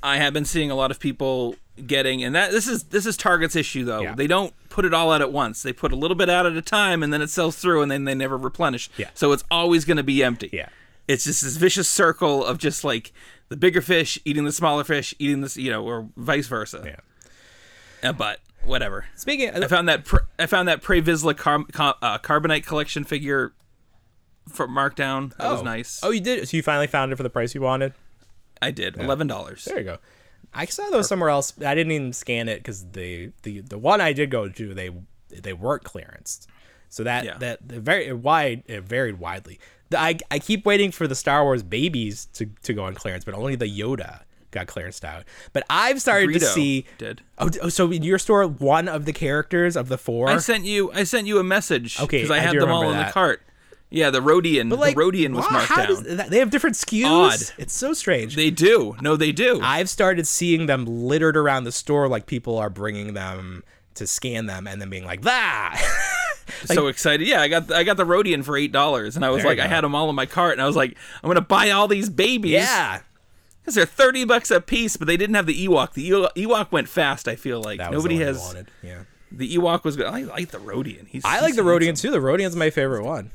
[0.04, 1.56] I have been seeing a lot of people
[1.86, 4.02] getting, and that this is this is Target's issue though.
[4.02, 4.16] Yeah.
[4.16, 5.64] They don't put it all out at once.
[5.64, 7.92] They put a little bit out at a time, and then it sells through, and
[7.92, 8.90] then they never replenish.
[8.98, 9.10] Yeah.
[9.14, 10.50] So it's always going to be empty.
[10.52, 10.70] Yeah.
[11.08, 13.14] It's just this vicious circle of just like
[13.50, 16.84] the bigger fish eating the smaller fish, eating this, you know, or vice versa.
[16.86, 18.10] Yeah.
[18.10, 19.06] Uh, but whatever.
[19.16, 23.04] Speaking, I found that pr- I found that Pre Vizsla car- car- uh, carbonite collection
[23.04, 23.54] figure
[24.50, 25.36] for markdown.
[25.38, 25.64] That was Oh.
[25.64, 26.00] nice.
[26.04, 26.48] Oh, you did.
[26.48, 27.94] So you finally found it for the price you wanted.
[28.62, 29.66] I did eleven dollars.
[29.66, 29.98] There you go.
[30.54, 31.54] I saw those somewhere else.
[31.64, 34.90] I didn't even scan it because the the the one I did go to they
[35.30, 36.48] they weren't clearanced.
[36.90, 37.38] So that Yeah.
[37.40, 39.60] that the very wide it varied widely.
[39.90, 43.26] The, I I keep waiting for the Star Wars babies to to go on clearance,
[43.26, 44.22] but only the Yoda
[44.58, 45.24] got clearanced out.
[45.54, 46.86] But I've started to see.
[46.98, 47.22] did.
[47.38, 50.30] Oh, oh, so in your store, one of the characters of the four.
[50.30, 52.84] I sent you I sent you a message Okay, because I I had them all
[52.84, 53.42] in remember the cart.
[53.90, 56.18] Yeah, the Rodian like, the Rodian was wow, marked how down.
[56.18, 57.06] that- they have different SKUs.
[57.06, 57.40] Odd.
[57.58, 58.36] It's so strange.
[58.36, 58.98] They do.
[59.02, 59.62] No, they do.
[59.62, 64.46] I've started seeing them littered around the store, like people are bringing them to scan
[64.46, 65.82] them and then being like, "That."
[66.66, 67.28] so excited.
[67.28, 69.68] Yeah, I got I got the Rodian for eight dollars, and I was like, I
[69.68, 72.10] had them all in my cart, and I was like, I'm gonna buy all these
[72.10, 72.52] babies.
[72.52, 73.00] yeah,
[73.68, 75.92] because they're thirty bucks a piece, but they didn't have the Ewok.
[75.92, 77.28] The Ew- Ewok went fast.
[77.28, 78.56] I feel like that was nobody has.
[78.82, 80.06] Yeah, the Ewok was good.
[80.06, 81.06] I like the Rodian.
[81.08, 81.96] He's I like he's the handsome.
[81.96, 82.12] too.
[82.12, 83.32] The Rodian's my favorite one.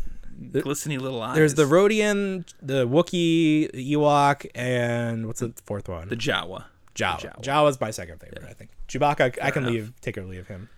[0.51, 1.37] Glistening little eyes.
[1.37, 6.09] There's the Rodian, the Wookiee, the Ewok, and what's the fourth one?
[6.09, 6.64] the Jawa.
[6.95, 7.21] Jawa.
[7.21, 7.42] Jawa.
[7.42, 8.45] Jawa's my second favorite.
[8.49, 9.38] I think Chewbacca.
[9.42, 9.73] I can enough.
[9.73, 10.71] leave, take or leave him.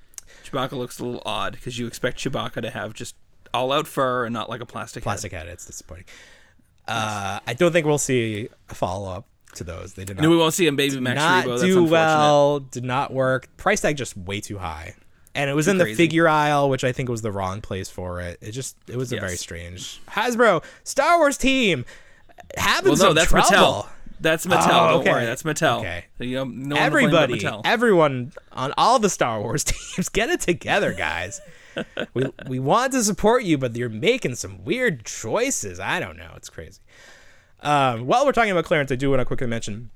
[0.45, 3.15] Chewbacca looks a little odd because you expect Chewbacca to have just
[3.55, 5.03] all out fur and not like a plastic.
[5.03, 5.05] head.
[5.05, 5.47] Plastic head.
[5.47, 6.07] It's disappointing.
[6.87, 9.95] Uh, I don't think we'll see a follow up to those.
[9.95, 10.23] They did not.
[10.23, 11.61] No, we won't see him, baby Max not Rebo.
[11.61, 12.61] Do well.
[12.61, 13.49] Did not work.
[13.57, 14.95] Price tag just way too high,
[15.35, 15.97] and it was in the crazy.
[15.97, 18.39] figure aisle, which I think was the wrong place for it.
[18.41, 21.85] It just it was a very strange Hasbro Star Wars team
[22.57, 23.49] having Well, no, some that's trouble.
[23.51, 23.89] Mattel.
[24.21, 24.69] That's Mattel.
[24.69, 25.11] Oh, Don't okay.
[25.13, 25.81] worry, that's Mattel.
[25.81, 26.05] Okay.
[26.19, 27.61] You know, no one to blame but Everybody, Mattel.
[27.65, 29.65] everyone on all the Star Wars
[29.97, 31.41] teams, get it together, guys.
[32.15, 35.81] we we want to support you, but you're making some weird choices.
[35.81, 36.31] I don't know.
[36.37, 36.81] It's crazy.
[37.65, 39.91] Um, while we're talking about clearance, I do want to quickly mention.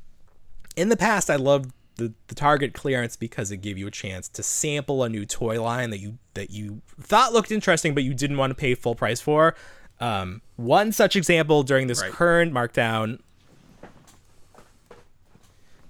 [0.77, 4.29] In the past, I loved the, the Target clearance because it gave you a chance
[4.31, 8.15] to sample a new toy line that you that you thought looked interesting, but you
[8.15, 9.55] didn't want to pay full price for.
[10.01, 12.13] Um, one such example during this Right.
[12.13, 13.19] current markdown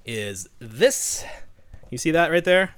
[0.07, 1.25] is this.
[1.91, 2.75] You see that right there?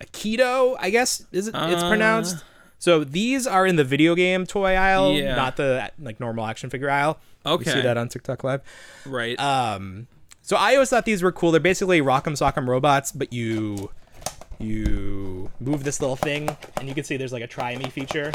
[0.00, 1.88] Akedo, I guess is it, it's Uh.
[1.88, 2.42] pronounced.
[2.82, 5.36] So these are in the video game toy aisle, Yeah.
[5.36, 7.20] not the like normal action figure aisle.
[7.46, 7.70] Okay.
[7.70, 8.60] You see that on TikTok Live.
[9.06, 9.38] right.
[9.38, 10.08] Um,
[10.42, 11.52] So I always thought these were cool.
[11.52, 13.90] They're basically Rock'em Sock'em robots, but you
[14.58, 18.32] you move this little thing, and you can see there's like a try me feature,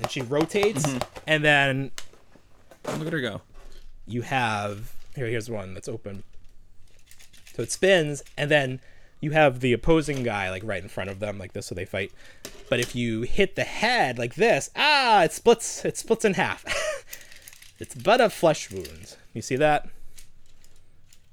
[0.00, 0.86] and she rotates,
[1.26, 1.90] and then
[2.86, 3.42] Look at her go.
[4.06, 5.26] you have here.
[5.26, 6.22] Here's one that's open.
[7.54, 8.80] So it spins, and then
[9.20, 11.84] you have the opposing guy like right in front of them, like this, so they
[11.84, 12.12] fight.
[12.68, 15.84] But if you hit the head like this, ah, it splits.
[15.84, 16.64] It splits in half.
[17.78, 19.16] it's but a flesh wound.
[19.34, 19.88] You see that?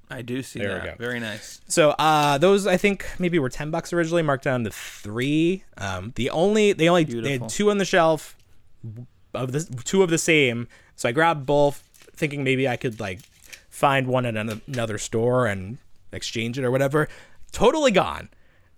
[0.10, 0.98] I do see There we that.
[0.98, 1.04] go.
[1.04, 1.62] Very nice.
[1.68, 5.64] So uh, those I think maybe were ten bucks originally, marked down to three.
[5.78, 8.36] Um, the only they only they had two on the shelf
[9.34, 10.68] of the two of the same.
[10.96, 11.82] So I grabbed both,
[12.16, 13.20] thinking maybe I could like
[13.70, 15.80] find one at another store and
[16.12, 17.10] exchange it or whatever.
[17.56, 18.28] Totally gone.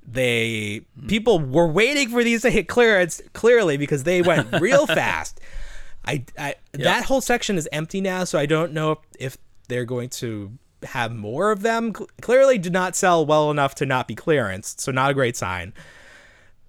[0.08, 5.42] They people were waiting for these to hit clearance clearly because they went real fast.
[6.06, 9.36] I, I that whole section is empty now, so I don't know if
[9.68, 10.52] they're going to
[10.84, 11.92] have more of them.
[11.96, 15.36] Cl- Clearly, did not sell well enough to not be clearance, so not a great
[15.36, 15.74] sign.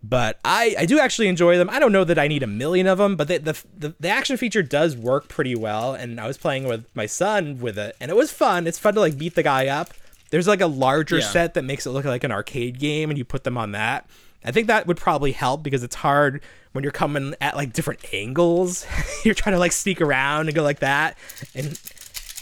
[0.03, 1.68] But I, I do actually enjoy them.
[1.68, 4.09] I don't know that I need a million of them, but the, the the the
[4.09, 5.92] action feature does work pretty well.
[5.92, 8.66] And I was playing with my son with it, and it was fun.
[8.66, 9.90] It's fun to like beat the guy up.
[10.30, 11.26] There's like a larger Yeah.
[11.26, 14.08] set that makes it look like an arcade game, and you put them on that.
[14.44, 18.00] I think that would probably help because it's hard when you're coming at like different
[18.12, 18.86] angles.
[19.24, 21.16] you're trying to like sneak around and go like that,
[21.54, 21.78] and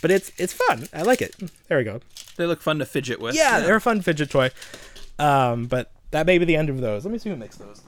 [0.03, 0.89] but it's it's fun.
[0.93, 1.35] I like it.
[1.69, 2.01] There we go.
[2.37, 3.35] They look fun to fidget with.
[3.35, 4.51] Yeah, they're a fun fidget toy.
[5.19, 7.05] Um, but that may be the end of those.
[7.05, 7.81] Let me see who makes those.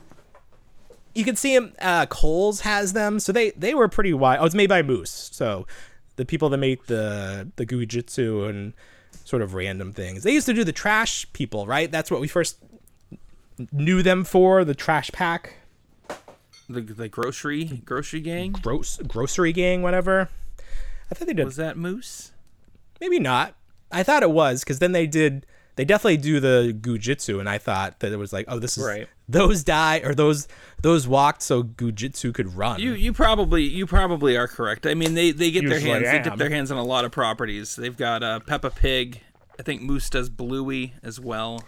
[1.14, 1.72] You can see them.
[1.80, 4.38] Uh, Kohl's has them, so they they were pretty wide.
[4.40, 5.28] Oh, it's made by Moose.
[5.32, 5.66] So
[6.16, 8.72] the people that make the the Goo Jit Zu and
[9.28, 10.22] sort of random things.
[10.22, 11.92] They used to do the trash people, right?
[11.92, 12.56] That's what we first
[13.72, 14.64] knew them for.
[14.64, 15.56] The trash pack,
[16.68, 18.52] the the grocery grocery gang.
[18.52, 20.30] gross grocery gang, whatever.
[21.10, 22.32] I thought they did Was that Moose?
[23.00, 23.54] maybe not.
[23.92, 25.44] I thought it was because then they did.
[25.76, 28.58] They definitely do the Goo Jit Zu, and I thought that it was like, oh,
[28.58, 29.08] this is Right.
[29.28, 30.48] Those die or those
[30.80, 32.80] those walked so Goo Jit Zu could run.
[32.80, 34.86] You you probably you probably are correct.
[34.86, 37.12] I mean they they get their hands they dip their hands on a lot of
[37.12, 37.76] properties.
[37.76, 39.20] They've got uh, Peppa Pig.
[39.58, 41.62] I think Moose does Bluey as well.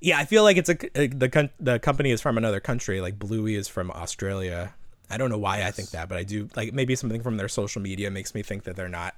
[0.00, 3.00] yeah, I feel like it's a, a the the company is from another country.
[3.00, 4.74] Like Bluey is from Australia.
[5.10, 7.48] I don't know why I think that, but I do like maybe something from their
[7.48, 9.14] social media makes me think that they're not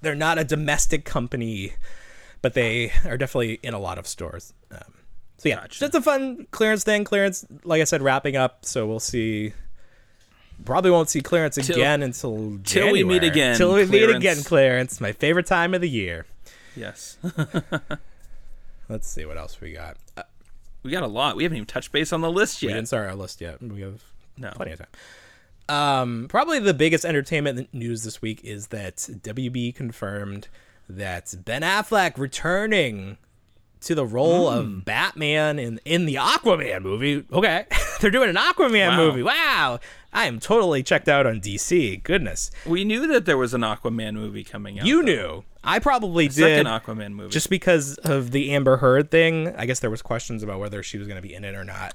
[0.00, 1.74] they're not a domestic company,
[2.42, 4.52] but they are definitely in a lot of stores.
[4.70, 4.94] Um,
[5.38, 5.80] so yeah, Gotcha.
[5.80, 7.04] just a fun clearance thing.
[7.04, 8.64] Clearance, like I said, wrapping up.
[8.64, 9.52] So we'll see.
[10.64, 15.00] Probably won't see clearance again until till we meet again, Till we meet again, clearance.
[15.00, 16.24] My favorite time of the year.
[16.76, 17.18] Yes.
[18.88, 19.96] Let's see what else we got.
[20.16, 20.22] Uh,
[20.82, 21.36] we got a lot.
[21.36, 22.74] We haven't even touched base on the list We yet.
[22.74, 23.60] didn't start our list yet.
[23.62, 24.02] We have
[24.36, 24.50] No.
[24.54, 24.88] plenty of time.
[25.68, 30.48] Um, probably the biggest entertainment news this week is that WB confirmed
[30.88, 33.16] that Ben Affleck returning
[33.82, 34.58] to the role Hmm.
[34.58, 37.24] of Batman in in the Aquaman movie.
[37.32, 37.66] Okay,
[38.00, 38.96] they're doing an Aquaman Wow.
[38.96, 39.22] movie.
[39.22, 39.80] Wow,
[40.12, 42.02] I am totally checked out on DC.
[42.02, 44.86] Goodness, We knew that there was an Aquaman movie coming out.
[44.86, 45.02] you though.
[45.12, 45.44] knew.
[45.64, 46.34] I probably did.
[46.34, 47.30] Second Aquaman movie.
[47.30, 49.54] just because of the Amber Heard thing.
[49.56, 51.62] I guess there was questions about whether she was going to be in it or
[51.64, 51.94] not.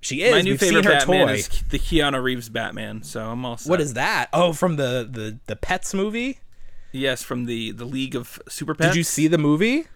[0.00, 0.32] She is.
[0.32, 1.32] my new We've favorite seen her Batman toy.
[1.34, 3.02] is the Keanu Reeves Batman.
[3.04, 3.70] So I'm all set.
[3.70, 4.28] What is that?
[4.32, 6.40] Oh, from the the the Pets movie.
[6.92, 8.90] Yes, from the the League of Super Pets.
[8.90, 9.86] Did you see the movie?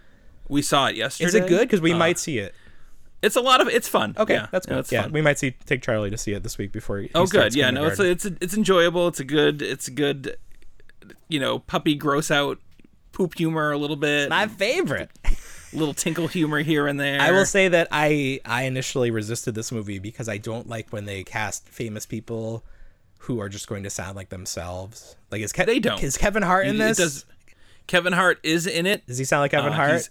[0.48, 1.28] We saw it yesterday.
[1.28, 1.60] Is it good?
[1.60, 2.54] Because we Uh, might see it.
[3.20, 3.68] It's a lot of.
[3.68, 4.14] It's fun.
[4.16, 4.78] Okay, yeah, that's good.
[4.78, 5.12] it's Yeah, fun.
[5.12, 6.98] we might see take Charlie to see it this week before.
[7.00, 7.54] He Oh, good.
[7.54, 8.32] Yeah, no, it's kindergarten.
[8.34, 9.08] it's it's enjoyable.
[9.08, 9.60] It's a good.
[9.62, 10.36] It's a good.
[11.28, 12.58] You know, puppy gross out,
[13.12, 14.28] poop humor a little bit.
[14.30, 15.10] my favorite.
[15.74, 17.20] little tinkle humor here and there.
[17.20, 21.04] I will say that I I initially resisted this movie because I don't like when
[21.04, 22.64] they cast famous people
[23.22, 25.16] who are just going to sound like themselves.
[25.30, 26.02] Like is Ke- They don't.
[26.02, 26.96] is Kevin Hart in It this?
[26.98, 27.24] does-
[27.86, 29.06] Kevin Hart is in it.
[29.06, 30.08] Does he sound like Kevin Uh, Hart?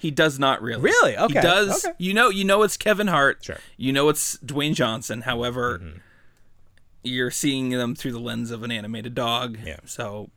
[0.00, 0.80] He does not really.
[0.82, 1.16] Really?
[1.16, 1.84] Okay, He does.
[1.84, 1.94] okay.
[1.98, 2.30] You know.
[2.30, 3.44] You know it's Kevin Hart.
[3.44, 3.56] Sure.
[3.56, 3.82] Mm-hmm.
[3.82, 5.20] You know it's Dwayne Johnson.
[5.22, 5.80] However,
[7.02, 9.58] you're seeing them through the lens of an animated dog.
[9.64, 9.80] Yeah.
[9.84, 10.30] So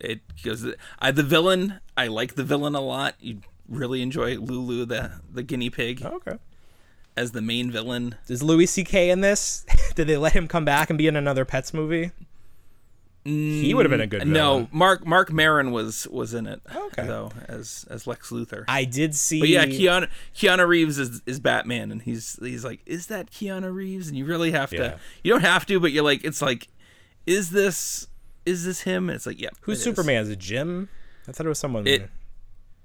[0.00, 0.66] it goes.
[0.98, 1.80] I the villain.
[1.96, 3.14] I like the villain a lot.
[3.20, 6.38] You really enjoy Lulu, the the guinea pig, okay.
[7.16, 8.14] as the main villain.
[8.28, 9.10] Is Louis C.K.
[9.10, 9.64] in this?
[9.94, 12.12] Did they let him come back and be in another Pets movie?
[13.24, 14.26] He would have been a good.
[14.26, 14.68] No, villain.
[14.72, 16.60] Marc Marc Maron was was in it.
[16.74, 17.06] Okay.
[17.06, 18.64] Though as as Lex Luthor.
[18.66, 19.38] I did see.
[19.38, 23.72] But yeah, Keanu Keanu Reeves is, is Batman, and he's he's like, is that Keanu
[23.72, 24.08] Reeves?
[24.08, 24.98] And you really have to.
[25.22, 26.66] You don't have to, but you're like, it's like,
[27.26, 28.08] is this
[28.44, 29.08] is this him?
[29.08, 29.50] And it's like, yeah.
[29.60, 29.84] Who's it is.
[29.84, 30.22] Superman?
[30.24, 30.88] Is it Jim?
[31.28, 31.86] I thought it was someone.
[31.86, 32.10] It-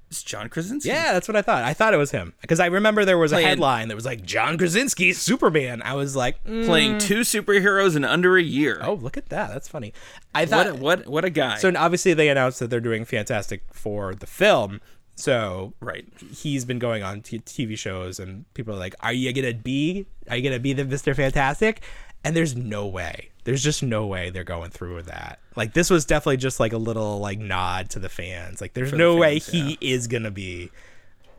[0.09, 0.89] It's John Krasinski.
[0.89, 1.63] Yeah, that's what I thought.
[1.63, 4.23] I thought it was him because I remember there was a headline that was like
[4.23, 5.81] John Krasinski Superman.
[5.81, 8.79] I was like, mm, playing two superheroes in under a year.
[8.81, 9.49] oh, look at that.
[9.49, 9.93] That's funny.
[10.33, 11.57] I thought a, what what a guy.
[11.57, 11.73] so.
[11.75, 14.79] Obviously, they announced that they're doing Fantastic for the film.
[15.15, 16.05] So right.
[16.31, 20.05] he's been going on t- TV shows, and people are like, "Are you gonna be?
[20.29, 21.81] Are you gonna be the Mister Fantastic?"
[22.23, 23.29] And there's no way.
[23.47, 25.39] There's just no way they're going through with that.
[25.55, 28.59] Like this was definitely just like a little like nod to the fans.
[28.59, 30.69] Like there's the no way fans, he is gonna be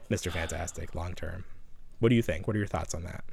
[0.08, 1.44] Mister Fantastic long term.
[1.98, 2.46] What do you think?
[2.46, 3.24] What are your thoughts on that?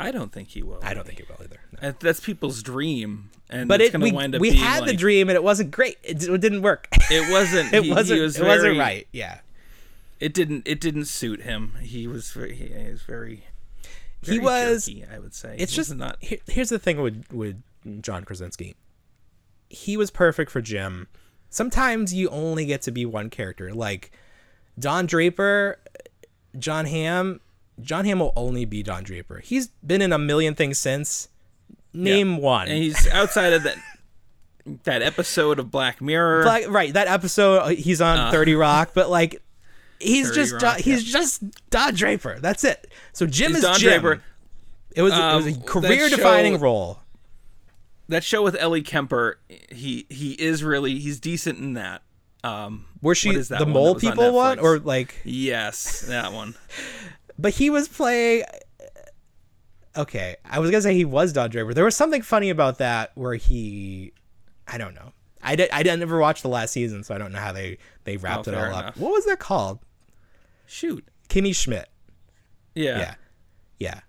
[0.00, 0.80] I don't think he will.
[0.82, 1.60] I don't think he will either.
[1.82, 1.92] no.
[2.00, 5.28] That's people's dream, and But it's it gonna we, wind up we had the dream
[5.28, 5.98] and it wasn't great.
[6.02, 6.88] It, it didn't work.
[7.10, 7.74] It wasn't.
[7.74, 8.16] it he, wasn't.
[8.16, 9.06] He was it wasn't right.
[9.12, 9.40] Yeah.
[10.18, 10.66] It didn't.
[10.66, 11.72] It didn't suit him.
[11.82, 12.30] He was.
[12.32, 13.44] Very, he was very.
[14.22, 15.56] He was- jerky, I would say.
[15.58, 16.16] It's He just not.
[16.20, 17.62] here, here's the thing with with
[18.00, 18.74] John Krasinski.
[19.68, 21.08] He was perfect for Jim.
[21.50, 23.72] Sometimes you only get to be one character.
[23.72, 24.10] Like
[24.78, 25.78] Don Draper,
[26.58, 27.40] Jon Hamm.
[27.80, 29.38] Jon Hamm will only be Don Draper.
[29.40, 31.28] He's been in a million things since.
[31.94, 32.68] Name one.
[32.68, 33.76] And he's outside of that.
[34.84, 36.44] That episode of Black Mirror.
[36.44, 39.42] Like, right, that episode uh, he's on 30 Rock, but like
[39.98, 42.38] he's just Rock, he's just Don Draper.
[42.38, 42.86] That's it.
[43.12, 44.00] So Jim He's is Don Jim.
[44.00, 44.22] Draper.
[44.94, 47.01] It was, it Um, was a career defining show- role.
[48.08, 49.38] That show with Ellie Kemper.
[49.70, 52.02] He he is really he's decent in that.
[52.44, 56.00] Um, Where she what is that the mole was on people one or like yes,
[56.08, 56.54] that one.
[57.38, 58.44] but he was playing
[59.96, 63.10] okay i was gonna say he was don draper there was something funny about that
[63.14, 64.10] where he
[64.66, 65.12] i don't know
[65.42, 67.76] i did i didn't never watch the last season so i don't know how they
[68.04, 69.80] they wrapped Oh, it all fair up what was that called
[70.66, 71.06] Shoot.
[71.28, 71.88] kimmy schmidt
[72.74, 72.98] Yeah.
[72.98, 73.14] yeah
[73.78, 74.00] yeah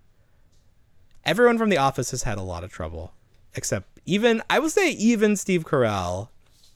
[1.24, 3.12] everyone from the office has had a lot of trouble
[3.56, 6.28] except even i will say even steve carell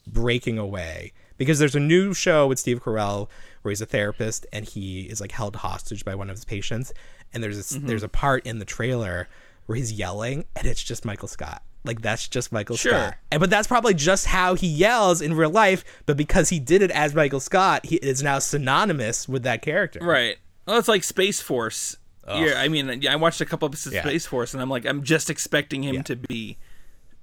[0.07, 3.29] breaking away because there's a new show with steve carell
[3.63, 6.93] where he's a therapist and he is like held hostage by one of his patients
[7.33, 7.87] and there's this, Mm-hmm.
[7.89, 9.29] there's a part in the trailer
[9.67, 12.93] where he's yelling and it's just michael scott like that's just michael Sure.
[12.93, 16.59] scott and but that's probably just how he yells in real life but because he
[16.59, 20.39] did it as michael scott he is now synonymous with that character Right.
[20.67, 21.97] Well, it's like Space Force.
[22.29, 24.01] Yeah, I mean, I watched a couple episodes Yeah.
[24.03, 26.59] of Space Force, and I'm like, I'm just expecting him to be,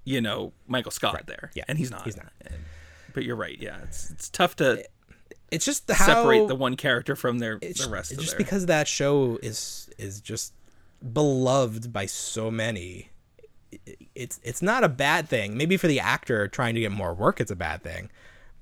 [0.06, 1.28] you know, Michael Scott right.
[1.28, 1.52] there.
[1.56, 1.66] Yeah.
[1.68, 2.04] and he's not.
[2.04, 2.32] He's not.
[3.14, 3.58] But you're right.
[3.60, 4.86] Yeah, it's it's tough to
[5.52, 8.38] it's just how separate the one character from their the rest just their.
[8.38, 10.54] because that show is is just
[11.14, 13.10] beloved by so many
[14.16, 17.40] it's it's not a bad thing maybe for the actor trying to get more work
[17.40, 18.10] it's a bad thing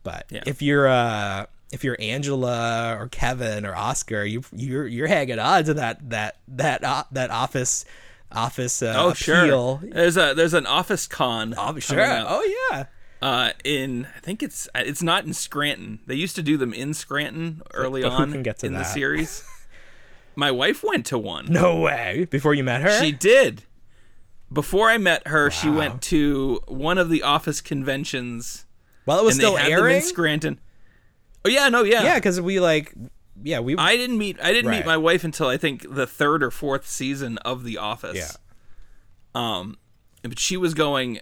[0.04, 0.44] but Yeah.
[0.46, 5.64] if you're uh if you're Angela or Kevin or Oscar you you're you're hanging on
[5.66, 7.86] to that that that uh, that office
[8.34, 9.80] office uh, oh appeal.
[9.80, 9.90] sure.
[9.90, 11.54] There's a there's an Office Con.
[11.58, 12.02] Oh, sure.
[12.02, 12.86] Oh yeah.
[13.22, 16.00] Uh, in I think it's it's not in Scranton.
[16.08, 18.94] They used to do them in Scranton early on can get to in the that?
[18.94, 19.44] series.
[20.36, 21.46] My wife went to one.
[21.50, 22.28] No way.
[22.30, 23.00] Before you met her?
[23.00, 23.64] She did.
[24.52, 28.66] Before I met her, she went to one of the office conventions,
[29.06, 29.96] well, it was still they had them airing.
[29.98, 30.60] in Scranton.
[31.46, 32.94] Oh yeah, no, yeah, yeah, because we like,
[33.44, 33.76] yeah, we.
[33.78, 34.78] I didn't meet I didn't Right.
[34.80, 38.16] meet my wife until I think the third or fourth season of The Office.
[38.18, 38.32] Yeah.
[39.36, 39.78] Um,
[40.22, 41.20] but she was going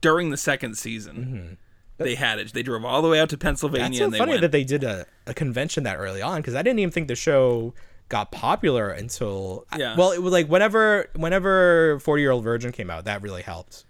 [0.00, 1.58] during the second season.
[1.98, 2.52] They had it.
[2.52, 3.84] They drove all the way out to Pennsylvania.
[3.84, 3.90] Mm-hmm.
[3.92, 4.40] That's so and they funny went.
[4.42, 7.14] that they did a, a convention that early on because I didn't even think the
[7.14, 7.74] show
[8.08, 9.94] got popular until Yeah.
[9.96, 13.84] well it was like whenever whenever 40 year old virgin came out that really helped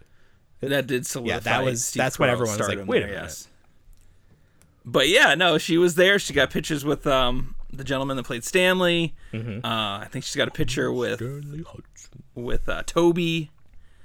[0.60, 1.40] that did solidify.
[1.50, 3.46] that was- Steve that's when everyone was like, "Wait a minute."
[4.84, 6.18] But yeah, no, she was there.
[6.18, 9.14] She got pictures with um the gentleman that played Stanley.
[9.32, 9.64] Mm-hmm.
[9.64, 11.22] Uh, I think she's got a picture with
[12.34, 13.50] with uh, Toby.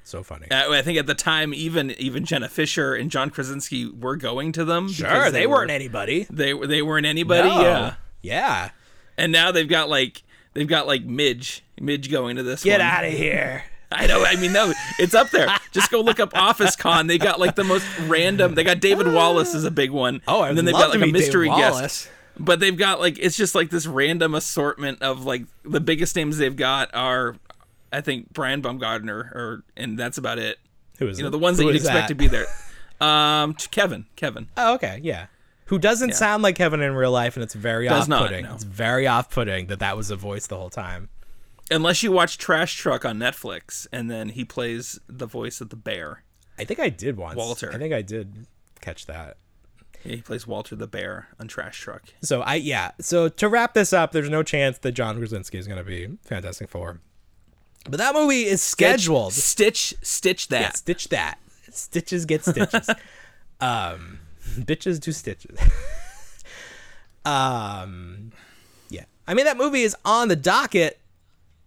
[0.04, 3.90] so funny Uh, I think at the time, even even Jenna Fischer and John Krasinski
[3.90, 4.90] were going to them.
[4.90, 7.50] sure they, weren't were, anybody They were they weren't anybody.
[7.50, 7.62] No.
[7.62, 8.70] Yeah, yeah
[9.18, 12.64] and now they've got like they've got like Midge Midge going to this.
[12.64, 14.24] get out of here I know.
[14.26, 15.48] I mean, no, it's up there.
[15.72, 17.08] Just go look up Office Con.
[17.08, 18.54] They got like the most random.
[18.56, 20.22] They got David Wallace is a big one.
[20.28, 22.10] oh I and then they've love got like a mystery guest.
[22.40, 26.38] But they've got like it's just like this random assortment of like the biggest names
[26.38, 27.36] they've got are,
[27.92, 30.58] I think Brian Baumgartner, or and that's about it.
[31.00, 32.08] who is You know the ones that you'd expect that?
[32.10, 32.46] to be there.
[33.00, 34.48] Um, Kevin, Kevin.
[34.58, 35.28] oh okay yeah
[35.66, 38.54] who doesn't sound like Kevin in real life and it's very Does off-putting no.
[38.56, 41.10] it's very off-putting that that was a voice the whole time
[41.70, 45.76] Unless you watch Trash Truck on Netflix, and then he plays the voice of the
[45.76, 46.24] bear.
[46.58, 47.72] I think I did once Walter.
[47.74, 48.48] I think I did
[48.82, 49.38] catch that
[50.04, 52.04] Yeah, he plays Walter the bear on Trash Truck.
[52.22, 52.92] So I yeah.
[53.00, 56.08] So to wrap this up, there's no chance that John Krasinski is going to be
[56.24, 57.02] Fantastic Four.
[57.90, 59.34] But that movie is scheduled.
[59.34, 60.62] Stitch, stitch that.
[60.62, 61.38] Yeah, stitch that.
[61.72, 62.90] Stitches get stitches.
[63.62, 64.20] um,
[64.60, 65.58] bitches do stitches.
[67.28, 68.32] Um,
[68.90, 69.04] yeah.
[69.28, 70.98] I mean, that movie is on the docket.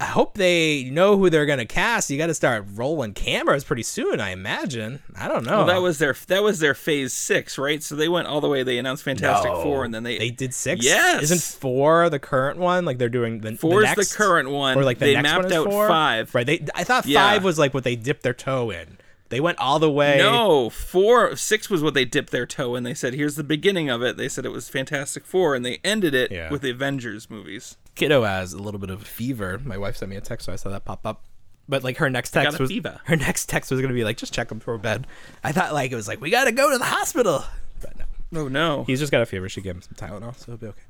[0.01, 2.09] I hope they know who they're gonna cast.
[2.09, 5.03] You got to start rolling cameras pretty soon, I imagine.
[5.15, 5.59] I don't know.
[5.59, 7.83] Well, that was their that was their phase six, right?
[7.83, 8.63] So they went all the way.
[8.63, 9.63] They announced Fantastic No.
[9.63, 10.83] Four, and then they they did six.
[10.87, 11.25] Yes.
[11.25, 12.87] isn't four the current one?
[12.87, 14.79] Like they're doing the Four's the, the current one.
[14.79, 15.87] or like the They next mapped one is out four?
[15.89, 16.35] five.
[16.35, 16.47] Right.
[16.47, 17.21] They I thought Yeah.
[17.21, 18.97] five was like what they dipped their toe in.
[19.31, 20.19] They went all the way.
[20.19, 22.83] No, four, six was what they dipped their toe in.
[22.83, 25.79] They said, "Here's the beginning of it." They said it was Fantastic Four, and they
[25.83, 26.51] ended it Yeah.
[26.51, 27.77] with the Avengers movies.
[27.95, 29.61] Kiddo has a little bit of a fever.
[29.65, 31.23] My wife sent me a text, so I saw that pop up.
[31.69, 33.01] But like her next text was fever.
[33.05, 35.07] her next text was gonna be like, just check him before bed.
[35.45, 37.45] I thought like it was like we gotta go to the hospital,
[37.81, 38.05] but no,
[38.41, 38.83] Oh no!
[38.85, 39.49] he's just got a fever.
[39.49, 40.81] She gave him some Tylenol, so he'll be okay.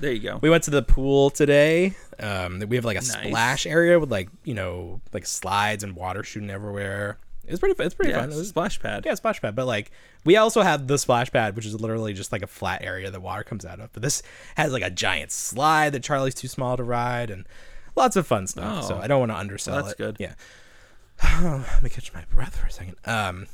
[0.00, 0.38] there you go.
[0.40, 1.94] We went to the pool today.
[2.18, 3.26] Um, we have like a Nice.
[3.28, 7.18] splash area with like you know like slides and water shooting everywhere.
[7.50, 7.82] It's pretty.
[7.82, 8.32] It's pretty yeah, fun.
[8.32, 9.04] It was, splash pad.
[9.04, 9.54] yeah, splash pad.
[9.56, 9.90] But like
[10.24, 13.20] we also have the splash pad, which is literally just like a flat area that
[13.20, 13.92] water comes out of.
[13.92, 14.22] But this
[14.56, 17.46] has like a giant slide that Charlie's too small to ride, and
[17.96, 18.84] lots of fun stuff.
[18.84, 19.00] so Oh.
[19.00, 19.98] I don't want to undersell Well, that's it.
[19.98, 20.16] good.
[20.18, 20.34] Yeah.
[21.42, 22.96] Let me catch my breath for a second.
[23.04, 23.46] Um,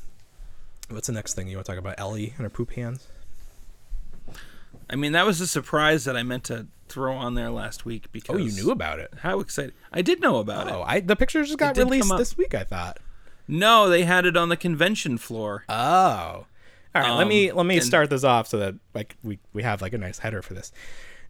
[0.89, 1.99] what's the next thing you want to talk about?
[1.99, 3.09] Ellie and her poop hands.
[4.89, 8.13] I mean, that was a surprise that I meant to throw on there last week
[8.13, 9.13] because Oh, you knew about it.
[9.23, 10.73] how excited I did know about Oh, it.
[10.75, 12.55] Oh, I the pictures just got released this week.
[12.55, 12.99] I thought.
[13.49, 15.65] No, they had it on the convention floor.
[15.69, 15.75] Oh.
[16.95, 19.39] All right, let Um, me let me and- start this off so that like we,
[19.53, 20.73] we have like a nice header for this.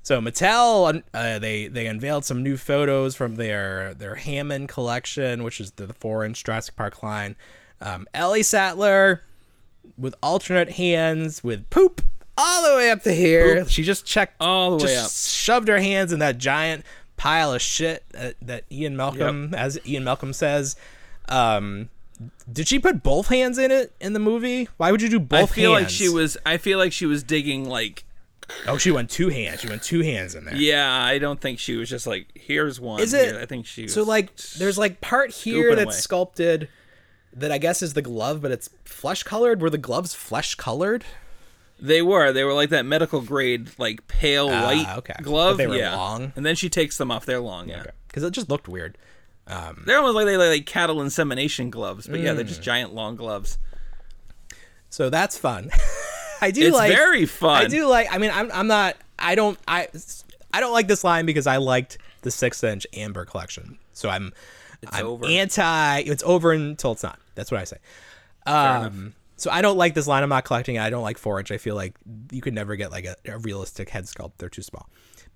[0.02, 5.60] So Mattel uh, they they unveiled some new photos from their their Hammond collection, which
[5.60, 7.34] is the, the four inch Jurassic Park line.
[7.80, 9.22] Um, Ellie Sattler
[9.98, 12.02] with alternate hands with poop
[12.38, 13.66] all the way up to here.
[13.68, 16.84] She just checked All the way just shoved her hands in that giant
[17.16, 20.76] pile of shit that, that Ian Malcolm, as Ian Malcolm says.
[21.28, 21.88] Um,
[22.52, 24.68] did she put both hands in it in the movie?
[24.76, 26.36] Why would you do both I feel like she was.
[26.46, 28.04] I feel like she was digging like.
[28.68, 29.60] Oh, she went two hands.
[29.60, 30.54] She went two hands in there.
[30.54, 33.32] Yeah, I don't think she was just like, "Here's one." Is it?
[33.32, 33.82] here." I think she.
[33.84, 35.94] Was, So like, there's like part here that's away.
[35.96, 36.68] sculpted,
[37.32, 39.60] that I guess is the glove, but it's flesh colored.
[39.60, 41.04] Were the gloves flesh colored?
[41.80, 42.32] They were.
[42.32, 45.14] They were like that medical grade, like pale Ah, white okay.
[45.22, 45.54] glove.
[45.54, 45.94] But they were yeah.
[45.96, 46.32] long?
[46.36, 47.26] And then she takes them off.
[47.26, 47.68] They're long.
[47.68, 47.84] Yeah.
[48.06, 48.96] Because it just looked weird.
[49.46, 52.48] They're almost like they like, like cattle insemination gloves, but yeah, they're Mm.
[52.48, 53.58] just giant long gloves.
[54.90, 55.70] So that's fun.
[56.40, 56.90] I do It's like.
[56.92, 57.64] very fun.
[57.64, 58.08] I do like.
[58.12, 58.50] I mean, I'm.
[58.52, 58.96] I'm not.
[59.18, 59.58] I don't.
[59.66, 59.88] I.
[60.52, 63.78] I don't like this line because I liked the six inch Amber collection.
[63.92, 64.32] So I'm.
[64.90, 65.26] I'm over.
[65.26, 65.98] anti.
[66.00, 67.18] It's over until it's not.
[67.34, 67.78] That's what I say.
[68.46, 69.14] Um.
[69.38, 70.22] So I don't like this line.
[70.22, 70.80] I'm not collecting it.
[70.80, 71.50] I don't like four inch.
[71.50, 71.94] I feel like
[72.32, 74.32] you could never get like a, a realistic head sculpt.
[74.38, 74.88] They're too small.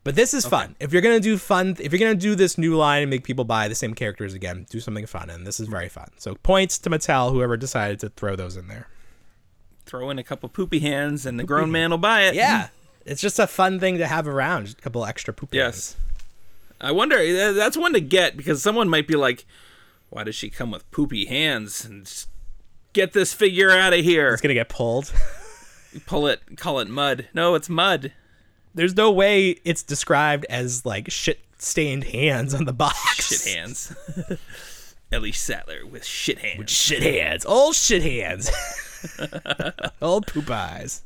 [0.02, 0.76] But this is fun.
[0.80, 3.44] If you're gonna do fun, if you're gonna do this new line and make people
[3.44, 5.28] buy the same characters again, do something fun.
[5.28, 6.08] And this is very fun.
[6.16, 8.88] So points to Mattel, whoever decided to throw those in there.
[9.84, 12.34] Throw in a couple poopy hands, and the grown man will buy it.
[12.34, 12.68] Yeah,
[13.04, 14.66] it's just a fun thing to have around.
[14.66, 15.56] Just a couple extra poopy.
[15.58, 15.96] Yes.
[16.80, 17.16] I wonder.
[17.18, 19.44] uh, That's one to get because someone might be like,
[20.08, 22.10] "Why does she come with poopy hands?" And
[22.94, 24.32] get this figure out of here.
[24.32, 25.12] It's gonna get pulled.
[26.06, 26.40] Pull it.
[26.56, 27.28] Call it mud.
[27.34, 28.12] No, it's mud.
[28.74, 33.28] There's no way it's described as like shit stained hands on the box.
[33.28, 33.94] Shit hands.
[35.12, 36.58] Ellie Sattler with shit hands.
[36.58, 37.44] With shit hands.
[37.44, 38.50] Old shit hands.
[40.02, 41.02] Old poop eyes.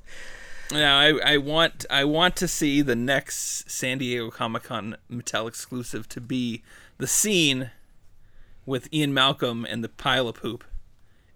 [0.70, 5.48] Now I, I want I want to see the next San Diego Comic Con Mattel
[5.48, 6.62] exclusive to be
[6.98, 7.70] the scene
[8.66, 10.64] with Ian Malcolm and the pile of poop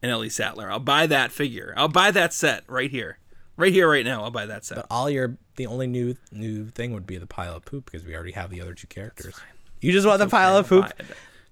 [0.02, 0.70] and Ellie Sattler.
[0.70, 1.74] I'll buy that figure.
[1.76, 3.18] I'll buy that set right here.
[3.58, 4.76] Right here, right now, I'll buy that set.
[4.76, 8.06] But all your the only new new thing would be the pile of poop because
[8.06, 9.34] we already have the other two characters.
[9.80, 10.90] You just want the pile of poop.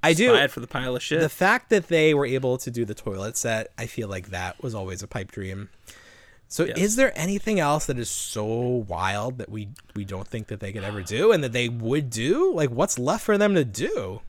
[0.02, 0.32] I do.
[0.32, 1.20] buy it for the pile of shit.
[1.20, 4.62] the fact that they were able to do the toilet set, I feel like that
[4.62, 5.68] was always a pipe dream.
[6.48, 6.78] So Yes.
[6.78, 10.70] is there anything else that is so wild that we we don't think that they
[10.72, 12.52] could ever do and that they would do?
[12.54, 14.20] Like what's left for them to do?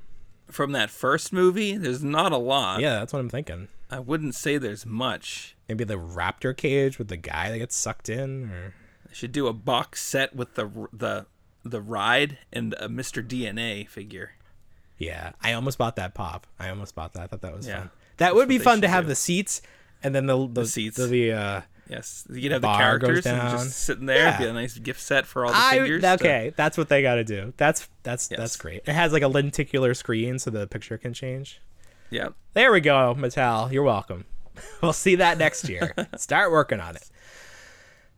[0.48, 2.80] From that first movie, there's not a lot.
[2.80, 3.68] Yeah, that's what I'm thinking.
[3.92, 5.56] I wouldn't say there's much.
[5.68, 8.74] Maybe the raptor cage with the guy that gets sucked in or
[9.10, 11.26] I should do a box set with the the
[11.64, 13.26] the ride and a Mr.
[13.26, 14.32] DNA figure.
[14.98, 16.48] Yeah, I almost bought that pop.
[16.60, 17.24] I almost bought that.
[17.24, 17.80] I thought that was Yeah.
[17.80, 17.90] fun.
[18.18, 19.10] That would be fun to have do.
[19.10, 19.62] the seats
[20.02, 20.98] and then the the, seats.
[20.98, 24.28] The, the uh Yes, you could have the characters and just sitting there.
[24.28, 24.50] It'd be Yeah.
[24.50, 26.02] a nice gift set for all the I figures.
[26.02, 27.54] to- okay, that's what they got to do.
[27.58, 28.38] That's that's Yes.
[28.40, 28.82] that's great.
[28.86, 31.62] It has like a lenticular screen so the picture can change.
[32.10, 32.30] yeah.
[32.54, 33.72] There we go, Mattel.
[33.72, 34.26] You're welcome.
[34.82, 35.94] we'll see that next year.
[36.18, 37.10] Start working on it.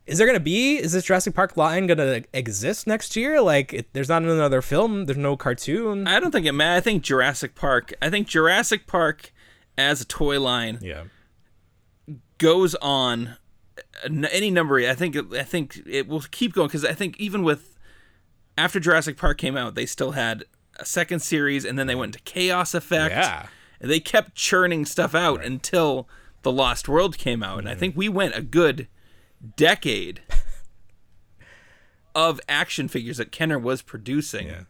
[0.06, 0.76] Is there gonna be?
[0.76, 3.40] Is this Jurassic Park line gonna exist next year?
[3.40, 5.06] Like, it, there's not another film.
[5.06, 6.08] There's no cartoon.
[6.08, 6.78] I don't think it matters.
[6.78, 7.94] I think Jurassic Park.
[8.02, 9.32] I think Jurassic Park
[9.78, 11.04] as a toy line yeah.
[12.38, 13.36] goes on
[14.04, 14.78] any number.
[14.78, 17.78] I think I think it will keep going because I think even with
[18.58, 20.44] after Jurassic Park came out, they still had
[20.78, 23.14] a second series, and then they went to Chaos Effect.
[23.14, 23.46] Yeah.
[23.80, 26.08] and they kept churning stuff out until
[26.42, 27.76] the Lost World came out, and Mm-hmm.
[27.76, 28.88] I think we went a good
[29.56, 30.20] decade
[32.14, 34.62] of action figures that Kenner was producing Yeah.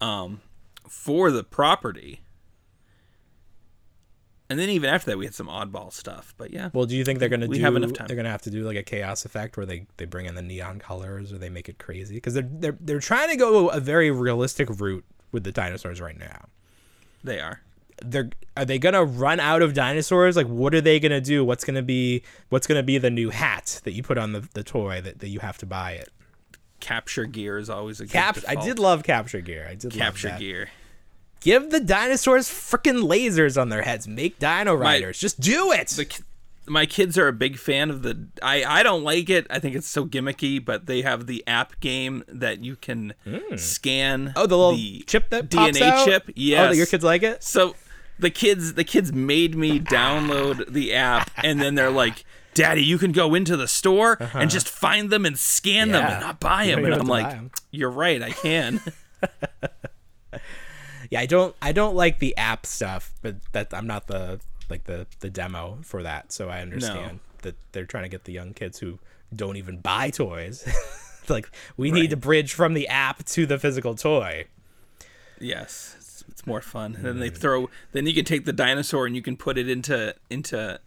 [0.00, 0.40] um,
[0.88, 2.20] for the property.
[4.50, 6.34] And then even after that, we had some oddball stuff.
[6.36, 7.62] But yeah, Well, do you think they're gonna We do?
[7.62, 8.06] have enough time.
[8.08, 10.42] They're gonna have to do like a chaos effect where they they bring in the
[10.42, 13.80] neon colors or they make it crazy because they're they're they're trying to go a
[13.80, 16.46] very realistic route with the dinosaurs right now.
[17.22, 17.62] they are.
[18.02, 20.36] They're are they gonna run out of dinosaurs?
[20.36, 21.44] Like, what are they gonna do?
[21.44, 24.62] What's gonna be what's gonna be the new hat that you put on the, the
[24.62, 26.10] toy that, that you have to buy it?
[26.80, 28.38] Capture gear is always a good Cap.
[28.46, 29.66] I did love capture gear.
[29.68, 30.68] I did capture gear.
[31.40, 34.08] Give the dinosaurs freaking lasers on their heads.
[34.08, 35.18] Make Dino Riders.
[35.18, 35.88] Just do it.
[35.88, 36.22] The,
[36.66, 38.28] my kids are a big fan of the.
[38.42, 39.46] I I don't like it.
[39.50, 40.64] I think it's so gimmicky.
[40.64, 43.56] But they have the app game that you can hmm.
[43.56, 44.32] scan.
[44.36, 46.24] oh, the little chip that DNA chip.
[46.28, 46.70] Oh, yes.
[46.70, 47.42] Oh, your kids like it.
[47.42, 47.74] So
[48.18, 52.98] the kids the kids made me download the app and then they're like daddy you
[52.98, 56.12] can go into the store and just find them and scan them Uh-huh.
[56.14, 57.50] And not buy them and i'm have to buy like 'em.
[57.72, 58.80] you're right i can
[61.10, 64.40] Yeah, I don't I don't like the app stuff, but that I'm not the
[64.70, 68.32] like the the demo for that, so I understand that they're trying to get the
[68.32, 68.98] young kids who
[69.36, 70.66] don't even buy toys.
[71.28, 74.46] like we need to bridge from the app to the physical toy.
[75.38, 75.94] yes
[76.34, 79.22] it's, more fun and then they throw then you can take the dinosaur and you
[79.22, 80.78] can put it into into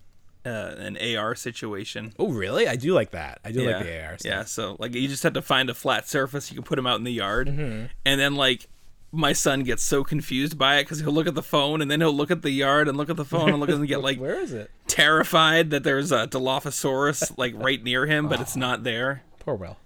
[0.46, 2.68] uh, an ar situation Oh, really?
[2.68, 3.40] I do like that.
[3.44, 3.78] I do yeah.
[3.78, 4.30] like the AR stuff.
[4.32, 6.52] Yeah, so like you just have to find a flat surface.
[6.52, 7.86] You can put him out in the yard, Mm-hmm.
[8.06, 8.68] and then like
[9.12, 12.00] my son gets so confused by it because he'll look at the phone and then
[12.02, 14.02] he'll look at the yard and look at the phone and look at and get
[14.10, 14.70] like Where is it?
[14.88, 19.24] terrified that there's a Dilophosaurus like right near him, but it's not there.
[19.40, 19.78] Poor Will.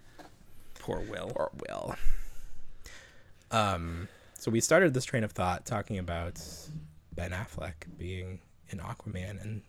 [0.80, 1.30] Poor Will.
[1.36, 1.96] Poor Will.
[3.52, 4.08] Um,
[4.42, 6.42] so we started this train of thought talking about
[7.14, 8.40] Ben Affleck being
[8.70, 9.62] in Aquaman, and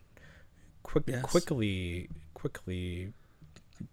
[0.83, 1.21] quick, Yes.
[1.23, 3.13] quickly, quickly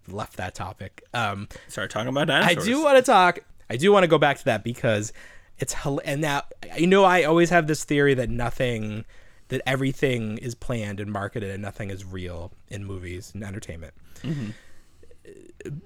[0.08, 1.04] left that topic.
[1.14, 2.64] Um, Start talking about dinosaurs.
[2.64, 3.40] I do want to talk.
[3.70, 5.12] I do want to go back to that because
[5.58, 5.76] it's
[6.06, 6.44] and now
[6.78, 9.04] you know I always have this theory that nothing,
[9.50, 13.94] that everything is planned and marketed and nothing is real in movies and entertainment.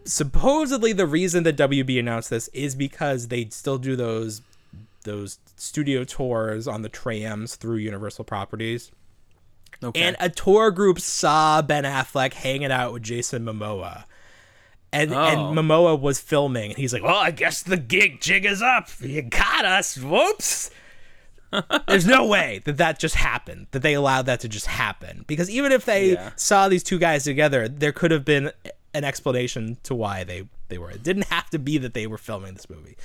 [0.06, 4.42] Supposedly, the reason that WB announced this is because they still do those
[5.04, 8.92] those studio tours on the trams through Universal properties.
[9.84, 10.02] Okay.
[10.02, 14.06] And a tour group saw Ben Affleck hanging out with Jason Momoa.
[14.94, 15.24] And, Oh.
[15.24, 18.90] and Momoa was filming, and he's like, "Well, I guess the gig jig is up.
[19.02, 19.98] You got us.
[19.98, 20.70] Whoops."
[21.88, 23.68] There's no way that that just happened.
[23.72, 25.24] That they allowed that to just happen.
[25.28, 26.32] Because even if they Yeah.
[26.36, 28.52] saw these two guys together, there could have been
[28.94, 30.92] an explanation to why they they were.
[30.92, 32.96] It didn't have to be that they were filming this movie.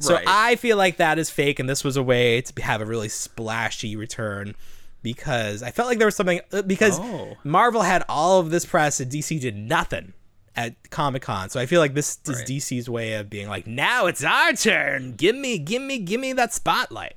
[0.00, 2.86] So I feel like that is fake, and this was a way to have a
[2.86, 4.54] really splashy return
[5.02, 7.36] because I felt like there was something uh, because Oh.
[7.42, 10.12] Marvel had all of this press and DC did nothing
[10.54, 11.48] at Comic Con.
[11.50, 12.46] So I feel like this is Right.
[12.46, 15.14] DC's way of being like, now it's our turn.
[15.16, 17.14] Give me, give me, give me that spotlight.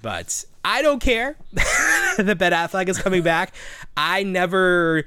[0.00, 3.54] But I don't care that Ben Affleck is coming back.
[3.96, 5.04] I never,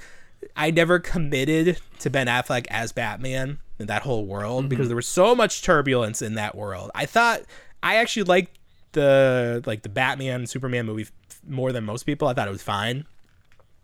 [0.55, 4.89] I never committed to Ben Affleck as Batman in that whole world because mm-hmm.
[4.89, 6.91] there was so much turbulence in that world.
[6.93, 7.41] I thought
[7.81, 8.57] I actually liked
[8.93, 12.27] the like the Batman Superman movie f- more than most people.
[12.27, 13.05] I thought it was fine,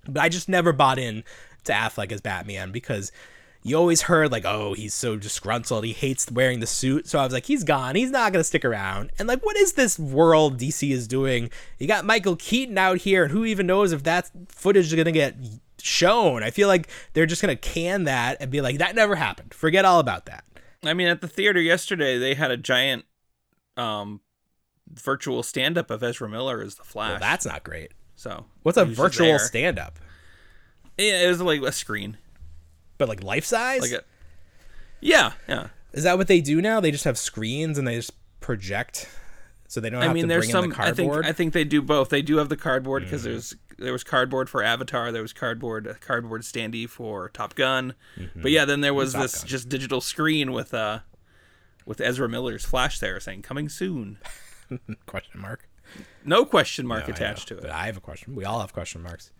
[0.07, 1.23] but I just never bought in
[1.65, 3.11] to Affleck as Batman because
[3.63, 5.83] you always heard like, oh, he's so disgruntled.
[5.83, 7.07] He hates wearing the suit.
[7.07, 7.95] So I was like, he's gone.
[7.95, 9.11] He's not gonna stick around.
[9.19, 11.49] And like, what is this world DC is doing?
[11.77, 15.11] You got Michael Keaton out here, and who even knows if that footage is gonna
[15.11, 15.35] get
[15.81, 16.43] shown?
[16.43, 19.53] I feel like they're just gonna can that and be like, that never happened.
[19.53, 20.43] Forget all about that.
[20.83, 23.05] I mean, at the theater yesterday, they had a giant
[23.77, 24.21] um,
[24.91, 27.11] virtual stand up of Ezra Miller as the Flash.
[27.11, 27.91] Well, that's not great.
[28.15, 28.45] so.
[28.63, 29.99] What's a he was just virtual stand up?
[30.97, 32.17] Yeah, it was like a screen,
[32.97, 33.81] But like life size?
[33.81, 34.03] like a.
[35.01, 35.67] Yeah, yeah.
[35.93, 36.79] Is that what they do now?
[36.79, 38.11] They just have screens and they just
[38.41, 39.07] project,
[39.67, 40.69] so they don't I have mean, to there's some.
[40.69, 41.13] the I think.
[41.25, 42.09] I think they do both.
[42.09, 43.31] They do have the cardboard because Mm-hmm.
[43.31, 45.11] there's there was cardboard for Avatar.
[45.11, 47.93] There was cardboard cardboard standee for Top Gun.
[48.17, 48.41] Mm-hmm.
[48.41, 49.47] But yeah, then there was Top this Gun.
[49.47, 50.99] just digital screen with uh
[51.85, 54.19] with Ezra Miller's flash there saying coming soon.
[55.07, 55.67] question mark
[56.23, 57.75] No question mark No, attached know, to But it.
[57.75, 58.35] I have a question.
[58.35, 59.31] We all have question marks.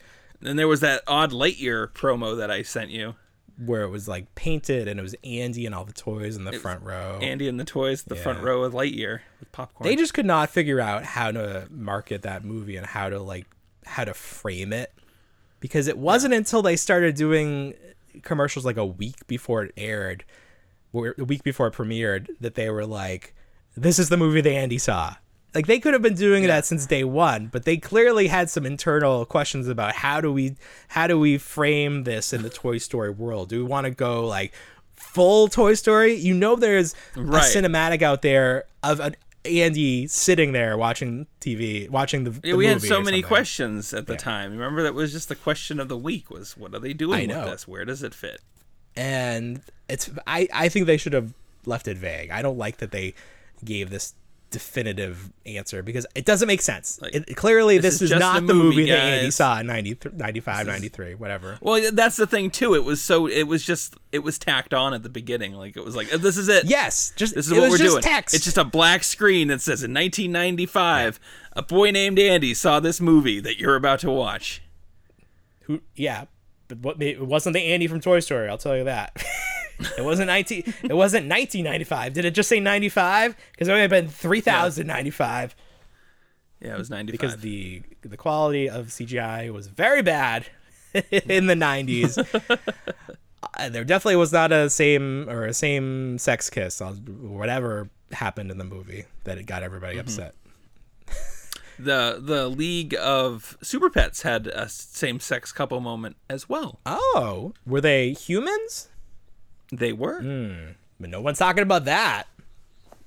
[0.42, 3.16] Then there was that odd Lightyear promo that I sent you.
[3.64, 6.54] Where it was like painted and it was Andy and all the toys in the
[6.54, 7.20] front row.
[7.22, 9.88] Andy and the toys, the front row with Lightyear with popcorn.
[9.88, 13.46] they just could not figure out how to market that movie and how to like
[13.90, 14.94] how to frame it
[15.60, 17.74] because it wasn't until they started doing
[18.24, 20.24] commercials like a week before it aired,
[20.94, 23.34] a week before it premiered, that they were like,
[23.76, 25.16] "This is the movie that Andy saw."
[25.56, 28.66] Like they could have been doing that since day one, but they clearly had some
[28.68, 30.56] internal questions about how do we
[30.90, 33.50] how do we frame this in the Toy Story world?
[33.50, 34.54] Do we want to go like
[34.96, 36.14] full Toy Story?
[36.14, 37.44] You know, there's Right.
[37.44, 39.16] a cinematic out there of an
[39.46, 42.32] Andy sitting there watching TV, watching the.
[42.44, 43.24] Yeah, the we had so many something.
[43.24, 44.52] questions at the time.
[44.52, 47.46] Remember that was just the question of the week was what are they doing with
[47.46, 47.68] this?
[47.68, 48.42] Where does it fit?
[48.96, 51.34] and it's I I think they should have
[51.66, 52.32] left it vague.
[52.32, 53.14] I don't like that they
[53.64, 54.14] gave this
[54.50, 57.00] definitive answer because it doesn't make sense.
[57.02, 59.97] Like, it, clearly, this this, is is, not the movie that Andy saw in 90,
[60.14, 61.58] 95, 93, whatever.
[61.62, 62.76] Well, that's the thing too.
[62.76, 65.54] It was so it was just it was tacked on at the beginning.
[65.54, 66.66] Like it was like this is it.
[66.66, 68.02] Yes, just This is what we're doing.
[68.02, 68.36] Text.
[68.36, 71.20] It's just a black screen that says in 1995,
[71.54, 74.62] a boy named Andy saw this movie that you're about to watch.
[75.64, 76.26] Who, yeah,
[76.82, 78.49] what it wasn't the Andy from Toy Story.
[78.49, 79.22] I'll tell you that.
[79.97, 80.59] it wasn't 19.
[80.84, 82.13] It wasn't 1995.
[82.13, 83.36] Did it just say 95?
[83.51, 85.55] Because it would have been 3095
[86.61, 87.11] Yeah, it was 95.
[87.11, 90.47] because the the quality of CGI was very bad
[91.11, 92.17] in the 90s.
[93.57, 98.51] Uh, there definitely was not a same or a same sex kiss or whatever happened
[98.51, 100.01] in the movie that it got everybody Mm-hmm.
[100.07, 100.36] upset.
[101.80, 106.80] The the League of Super Pets had a same sex couple moment as well.
[106.86, 108.89] Oh, were they humans?
[109.71, 110.21] They were.
[110.21, 112.23] Hmm, but no one's talking about that.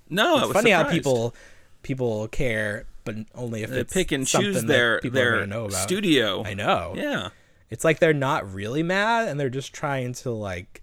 [0.08, 1.34] No, It's funny how people
[1.82, 5.82] people care, but only if they it's pick and something choose their their know about.
[5.82, 6.44] studio.
[6.44, 6.94] I know.
[6.96, 7.30] Yeah.
[7.70, 10.82] It's like they're not really mad and they're just trying to like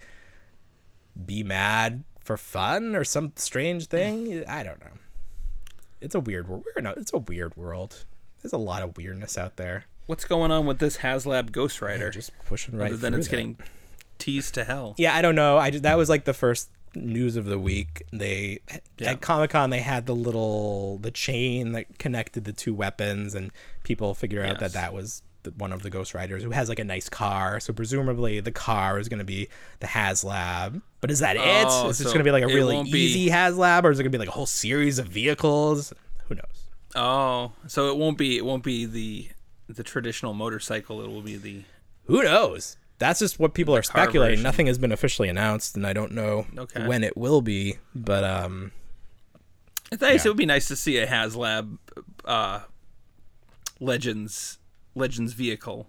[1.25, 4.43] be mad for fun or some strange thing.
[4.47, 4.91] I don't know.
[6.01, 6.63] It's a weird world.
[6.75, 8.05] We're not, it's a weird world.
[8.41, 9.85] There's a lot of weirdness out there.
[10.05, 11.99] What's going on with this HasLab Ghost Rider?
[11.99, 13.31] They're just pushing right Other than it's that.
[13.31, 13.57] getting
[14.17, 14.95] teased to hell.
[14.97, 15.57] Yeah, I don't know.
[15.57, 18.01] I just, that was like the first news of the week.
[18.11, 18.59] They
[18.97, 19.11] Yeah.
[19.11, 23.51] at Comic Con they had the little the chain that connected the two weapons, and
[23.83, 24.59] people figured out Yes.
[24.59, 27.59] that that was the, one of the Ghost Riders who has like a nice car.
[27.59, 29.47] So presumably the car is going to be
[29.81, 30.81] the HasLab.
[31.01, 31.89] But is that Oh, it?
[31.91, 33.99] Is it so going to be like a really won't be- easy HasLab, or is
[33.99, 35.93] it going to be like a whole series of vehicles?
[36.27, 36.65] Who knows?
[36.95, 39.29] Oh, so it won't be it won't be the
[39.67, 41.01] the traditional motorcycle.
[41.01, 41.63] It will be the
[42.05, 42.75] Who knows?
[42.97, 44.31] That's just what people are speculating.
[44.37, 44.43] version.
[44.43, 46.85] Nothing has been officially announced, and I don't know Okay.
[46.85, 47.77] when it will be.
[47.95, 48.71] But um,
[49.91, 50.25] It's nice.
[50.25, 50.29] Yeah.
[50.29, 51.77] It would be nice to see a HasLab
[52.25, 52.61] uh,
[53.79, 54.57] Legends
[54.95, 55.87] Legends vehicle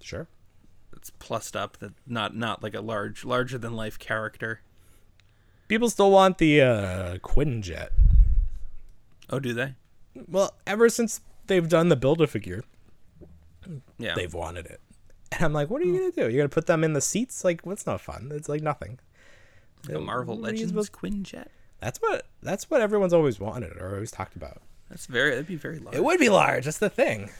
[0.00, 0.28] sure.
[1.02, 1.78] That's plussed up.
[1.78, 4.60] That not not like a large larger than life character.
[5.66, 7.88] People still want the uh, Quinjet.
[9.30, 9.74] Oh, do they?
[10.28, 12.62] Well, ever since they've done the Build a Figure,
[13.98, 14.14] Yeah.
[14.14, 14.80] they've wanted it.
[15.32, 16.22] And I'm like, what are you gonna do?
[16.32, 17.42] You're gonna put them in the seats?
[17.44, 18.30] Like, what's not fun?
[18.32, 18.98] It's like nothing.
[19.84, 21.48] the Marvel what Legends supposed- Quinjet.
[21.80, 24.62] That's what that's what everyone's always wanted or always talked about.
[24.88, 25.30] That's very.
[25.30, 25.96] That'd be very large.
[25.96, 26.66] It would be large.
[26.66, 27.30] That's the thing.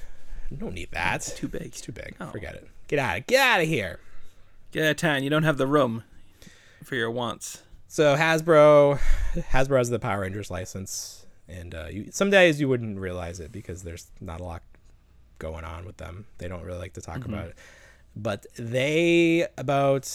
[0.58, 1.20] Don't need that.
[1.36, 1.62] too big.
[1.62, 2.16] It's too big.
[2.20, 2.26] Oh.
[2.30, 2.68] Forget it.
[2.93, 4.01] Get out of get out of here.
[4.70, 5.22] Get out of town.
[5.22, 6.05] You don't have the room
[6.84, 7.62] for your wants.
[7.88, 9.01] So Hasbro,
[9.34, 13.51] Hasbro has the Power Rangers license, and uh, you, some days you wouldn't realize it
[13.51, 14.62] because there's not a lot
[15.38, 16.26] going on with them.
[16.36, 17.57] They don't really like to talk about it.
[18.14, 20.07] But they about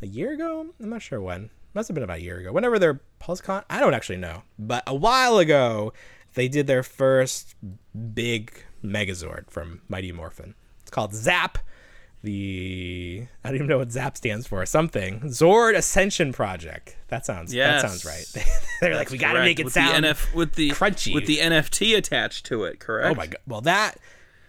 [0.00, 1.50] a year ago, I'm not sure when.
[1.74, 2.52] Must have been about a year ago.
[2.52, 5.92] Whenever their PulseCon, I don't actually know, but a while ago,
[6.34, 7.56] they did their first
[8.14, 8.52] big
[8.84, 10.54] Megazord from Mighty Morphin.
[10.80, 11.58] It's called Zap.
[12.24, 14.64] The I don't even know what Zap stands for.
[14.66, 16.96] Something Zord Ascension Project.
[17.08, 17.82] That sounds Yes.
[17.82, 18.46] that sounds right.
[18.80, 21.14] They're like we got to make it with sound the NF with the crunchy.
[21.14, 22.80] with the NFT attached to it.
[22.80, 23.10] Correct.
[23.10, 23.36] Oh my god.
[23.46, 23.98] Well, that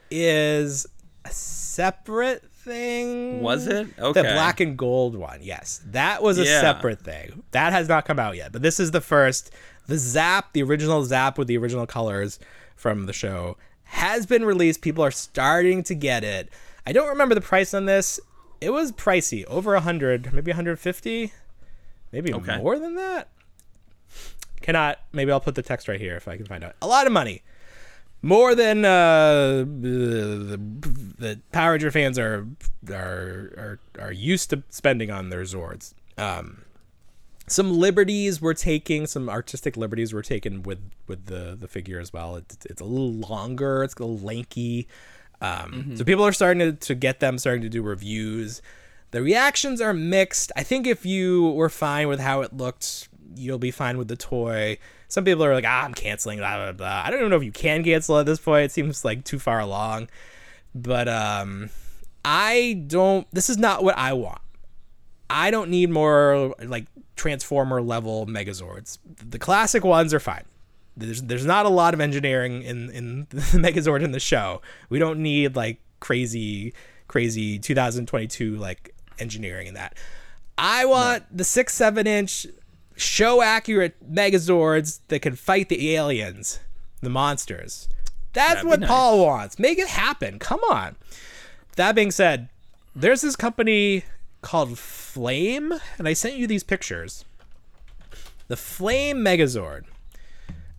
[0.10, 0.88] is
[1.26, 3.42] a separate thing.
[3.42, 3.96] Was it?
[3.98, 5.40] The black and gold one.
[5.42, 5.82] Yes.
[5.88, 6.62] That was a Yeah.
[6.62, 7.44] separate thing.
[7.52, 8.52] That has not come out yet.
[8.52, 9.52] But this is the first.
[9.88, 12.40] The Zap, the original Zap with the original colors
[12.76, 14.82] from the show, has been released.
[14.82, 16.50] People are starting to get it.
[16.86, 18.20] I don't remember the price on this.
[18.62, 21.34] It was pricey, over a hundred, maybe 150,
[22.12, 22.58] maybe Okay.
[22.58, 23.30] more than that.
[24.62, 25.00] Cannot.
[25.12, 26.76] Maybe I'll put the text right here if I can find out.
[26.82, 27.44] A lot of money
[28.22, 30.60] more than uh, the,
[31.20, 32.48] the Power Ranger fans are
[32.90, 35.94] are are, are used to spending on their Zords.
[36.18, 36.64] Um,
[37.46, 42.12] some liberties were taking, some artistic liberties were taken with with the the figure as
[42.12, 42.36] well.
[42.38, 44.88] It's, it's a little longer, it's a little lanky.
[45.42, 48.62] Um, So people are starting to, to get them, starting to do reviews.
[49.12, 50.52] The reactions are mixed.
[50.56, 54.16] I think if you were fine with how it looked, you'll be fine with the
[54.16, 54.78] toy.
[55.08, 57.04] Some people are like, ah, I'm canceling, blah, blah, blah.
[57.06, 58.66] I don't even know if you can cancel at this point.
[58.66, 60.10] It seems like too far along.
[60.74, 61.70] But um,
[62.26, 63.28] I don't.
[63.32, 64.42] This is not what I want.
[65.30, 68.98] I don't need more like Transformer level Megazords.
[69.30, 70.44] The classic ones are fine.
[70.98, 74.62] There's there's not a lot of engineering in in the Megazord in the show.
[74.90, 76.74] We don't need like crazy
[77.08, 79.96] crazy 2022 like engineering in that.
[80.58, 82.48] I want the six seven inch
[82.96, 86.60] show accurate Megazords that can fight the aliens,
[87.02, 87.90] the monsters.
[88.34, 88.90] That's That'd what nice.
[88.90, 89.60] Paul wants.
[89.60, 90.40] Make it happen.
[90.40, 90.96] Come on.
[91.78, 92.50] That being said,
[92.96, 94.04] there's this company
[94.42, 97.26] called Flame, and I sent you these pictures.
[98.48, 99.86] The Flame Megazord.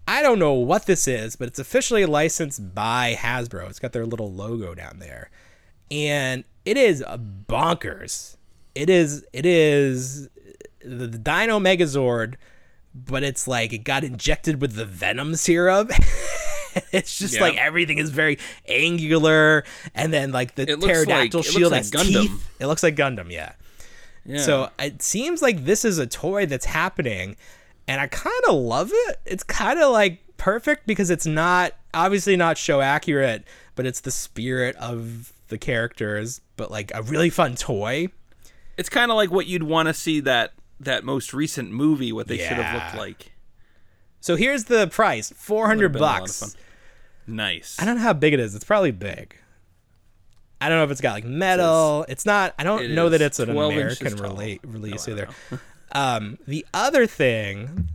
[0.09, 3.69] I don't know what this is, but it's officially licensed by Hasbro.
[3.69, 5.31] It's got their little logo down there.
[5.91, 7.03] And it is
[7.49, 8.37] bonkers.
[8.75, 10.29] It is it is
[10.85, 12.35] the, Dino Megazord,
[12.95, 15.91] but it's like it got injected with the venom syrup.
[16.93, 17.41] it's just Yeah.
[17.41, 18.39] like everything is very
[18.69, 22.23] angular and then like the It pterodactyl like- it shield looks has Gundam.
[22.23, 22.51] teeth.
[22.61, 23.53] It looks like Gundam, yeah.
[24.25, 24.39] Yeah.
[24.41, 27.37] So it seems like this is a toy that's happening,
[27.89, 29.21] and I kind of love it.
[29.25, 34.11] It's kind of like perfect because it's not obviously not show accurate, but it's the
[34.11, 38.09] spirit of the characters, but like a really fun toy.
[38.77, 42.29] it's kind of like what you'd want to see that that most recent movie what
[42.29, 43.33] they should have looked like.
[44.21, 46.57] So here's the price: four hundred Would've been a lot of bucks.
[47.27, 47.77] Nice.
[47.81, 48.55] I don't know how big it is.
[48.55, 49.37] It's probably big.
[50.61, 52.07] I don't know if it's got like metal.
[52.09, 52.55] It's not.
[52.59, 55.29] I don't know that it's an American relate, release oh, No, either.
[55.93, 57.89] Um, the other thing,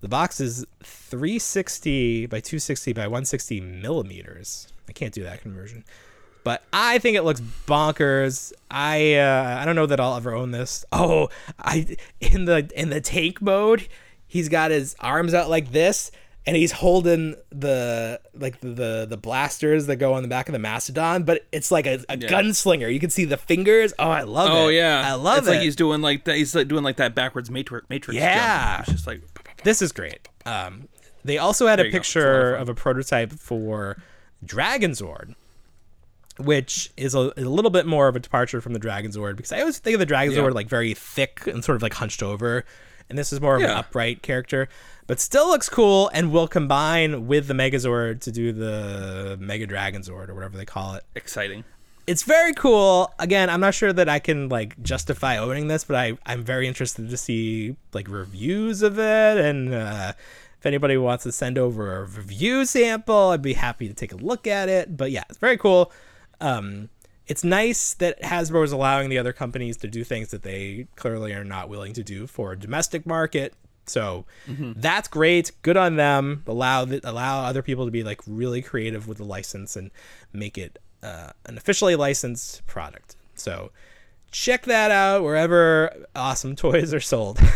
[0.00, 4.68] the box is 360 by 260 by 160 millimeters.
[4.88, 5.84] I can't do that conversion,
[6.42, 8.52] but I think it looks bonkers.
[8.70, 10.84] I uh, I don't know that I'll ever own this.
[10.92, 11.28] Oh,
[11.58, 13.88] I in the in the tank mode,
[14.26, 16.10] he's got his arms out like this.
[16.46, 20.52] And he's holding the like the, the the blasters that go on the back of
[20.52, 22.28] the mastodon, but it's like a, a Yeah.
[22.28, 22.92] gunslinger.
[22.92, 23.94] You can see the fingers.
[23.98, 24.52] Oh, I love it.
[24.54, 25.38] Oh yeah, I love it.
[25.38, 25.50] it's it.
[25.52, 26.36] like he's doing like that.
[26.36, 27.88] He's like doing like that backwards matrix.
[27.88, 28.18] Matrix.
[28.20, 28.30] jump.
[28.30, 28.80] Yeah.
[28.80, 29.22] It's just like
[29.62, 30.28] This is great.
[30.44, 30.88] Um,
[31.24, 31.88] they also had a There.
[31.88, 33.96] A picture of of a prototype for
[34.44, 35.34] Dragonzord,
[36.38, 39.60] which is a, a little bit more of a departure from the Dragonzord because I
[39.60, 40.48] always think of the Dragonzord Yeah.
[40.50, 42.64] like very thick and sort of like hunched over,
[43.08, 44.68] and this is more of an upright character,
[45.06, 50.28] but still looks cool and will combine with the Megazord to do the Mega Dragonzord
[50.28, 51.64] or whatever they call it exciting.
[52.06, 53.12] it's very cool.
[53.18, 56.66] Again, I'm not sure that I can like justify owning this, but I I'm very
[56.68, 60.12] interested to see like reviews of it, and uh,
[60.58, 64.16] if anybody wants to send over a review sample, I'd be happy to take a
[64.16, 64.96] look at it.
[64.96, 65.92] But yeah, it's very cool.
[66.40, 66.88] Um,
[67.26, 71.32] it's nice that Hasbro is allowing the other companies to do things that they clearly
[71.32, 73.54] are not willing to do for a domestic market.
[73.86, 75.52] So that's great.
[75.62, 76.42] Good on them.
[76.46, 79.90] Allow the, allow other people to be like really creative with the license and
[80.32, 83.16] make it uh, an officially licensed product.
[83.34, 83.70] So
[84.30, 87.38] check that out wherever awesome toys are sold.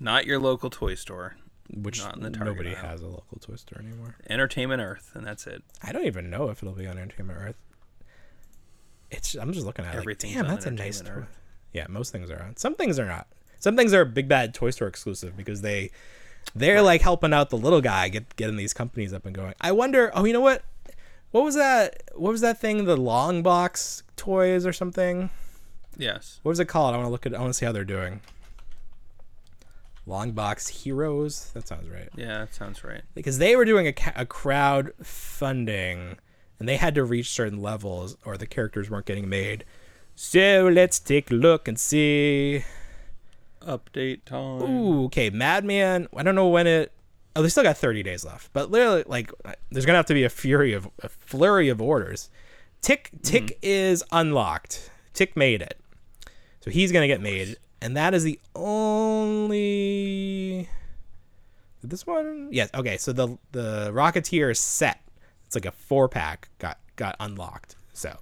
[0.00, 1.36] Not your local toy store.
[1.72, 2.82] Which Not in the Target nobody aisle.
[2.86, 4.16] has a local toy store anymore.
[4.28, 5.62] Entertainment Earth, and that's it.
[5.82, 7.56] I don't even know if it'll be on Entertainment Earth.
[9.10, 11.10] It's I'm just looking at it like, damn, that's a nice toy.
[11.10, 11.40] Earth.
[11.74, 12.56] Yeah, most things are on.
[12.56, 13.26] Some things are not.
[13.58, 15.90] Some things are big bad toy store exclusive because they
[16.54, 19.54] they're like helping out the little guy get getting these companies up and going.
[19.60, 20.10] I wonder.
[20.14, 20.62] Oh, you know what?
[21.32, 22.02] What was that?
[22.14, 22.84] What was that thing?
[22.86, 25.28] The long box toys or something?
[25.98, 26.38] Yes.
[26.42, 26.94] What was it called?
[26.94, 27.34] I want to look at.
[27.34, 28.20] I want to see how they're doing.
[30.06, 31.50] Long box heroes.
[31.54, 33.00] That sounds right Yeah, that sounds right.
[33.14, 36.18] because they were doing a, ca- a crowd funding
[36.60, 39.64] and they had to reach certain levels or the characters weren't getting made.
[40.16, 42.64] So let's take a look and see.
[43.60, 44.62] Update time.
[44.62, 46.08] Ooh, okay, Madman.
[46.16, 46.92] I don't know when it.
[47.36, 49.32] Oh, they still got 30 days left, but literally, like,
[49.70, 52.30] there's gonna have to be a fury of a flurry of orders.
[52.80, 53.58] Tick Tick mm-hmm.
[53.62, 54.90] is unlocked.
[55.14, 55.80] Tick made it,
[56.60, 59.58] so he's gonna get made, and that is the only.
[61.80, 62.48] Did this one?
[62.52, 62.70] Yes.
[62.72, 65.00] Okay, so the the Rocketeer is set.
[65.46, 67.74] It's like a four pack got got unlocked.
[67.94, 68.16] So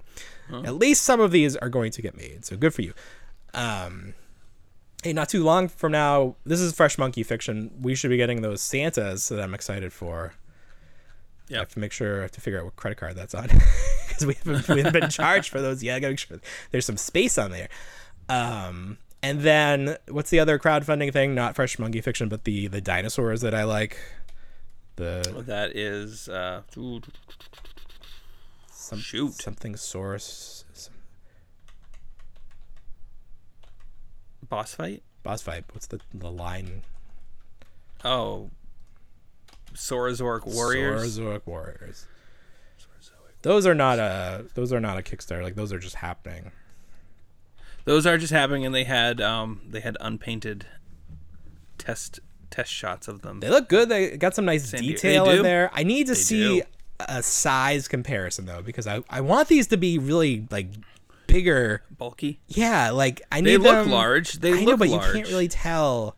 [0.51, 2.45] at least some of these are going to get made.
[2.45, 2.93] So good for you.
[3.53, 4.13] Um,
[5.03, 7.71] hey, not too long from now, this is Fresh Monkey Fiction.
[7.81, 10.33] We should be getting those Santas that I'm excited for.
[11.49, 13.35] Yeah, I have to make sure I have to figure out what credit card that's
[13.35, 13.47] on
[14.07, 15.97] because we haven't, we haven't been charged for those yet.
[15.97, 16.39] I gotta make sure
[16.71, 17.69] there's some space on there.
[18.29, 21.35] Um, and then what's the other crowdfunding thing?
[21.35, 23.97] Not Fresh Monkey Fiction, but the the dinosaurs that I like.
[24.95, 26.61] The That is uh,
[28.83, 29.33] some, Shoot.
[29.41, 30.93] something source some
[34.49, 35.03] boss fight.
[35.23, 35.65] boss fight.
[35.71, 36.83] What's the the line?
[38.03, 38.49] Oh,
[39.73, 41.17] Saurozoic Warriors.
[41.17, 42.05] Saurozoic Warriors.
[43.41, 45.43] those are not a those are not a Kickstarter.
[45.43, 46.51] Like those are just happening.
[47.85, 50.65] Those are just happening, and they had um they had unpainted
[51.77, 52.19] test
[52.49, 53.39] test shots of them.
[53.39, 53.89] They look good.
[53.89, 55.69] They got some nice San detail in there.
[55.73, 56.65] I need to They see do.
[56.99, 60.67] A size comparison though, because I I want these to be really like
[61.27, 61.81] bigger.
[61.97, 62.39] Bulky.
[62.47, 64.33] Yeah, like I They need look them- large.
[64.33, 66.15] They I know, look but you can't really tell.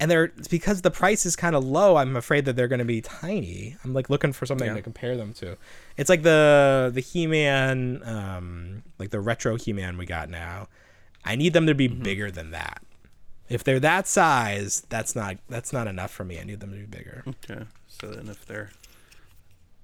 [0.00, 1.96] And they're because the price is kind of low.
[1.96, 3.76] I'm afraid that they're going to be tiny.
[3.84, 4.74] I'm like looking for something Yeah.
[4.74, 5.56] to compare them to.
[5.96, 10.68] It's like the the He-Man, um, like the retro He-Man we got now.
[11.24, 11.78] I need them to Mm-hmm.
[11.78, 12.82] be bigger than that.
[13.48, 16.40] If they're that size, that's not that's not enough for me.
[16.40, 17.22] I need them to be bigger.
[17.28, 17.64] Okay.
[17.86, 18.70] So then if they're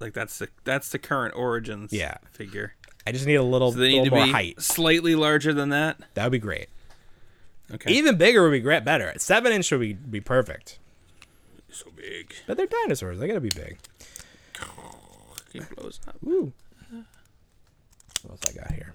[0.00, 2.18] like that's the that's the current origins Yeah.
[2.32, 2.74] figure.
[3.06, 4.60] I just need a little, So they little to more be height.
[4.60, 5.98] slightly larger than that.
[6.14, 6.68] That would be great.
[7.72, 7.92] Okay.
[7.92, 8.84] Even bigger would be great.
[8.84, 9.12] Better.
[9.16, 10.78] Seven inch would be be perfect.
[11.70, 12.34] so big.
[12.46, 13.18] But they're dinosaurs.
[13.18, 13.78] They gotta be big.
[15.54, 16.16] It blows up.
[16.22, 16.52] Woo.
[18.22, 18.92] What else I got here?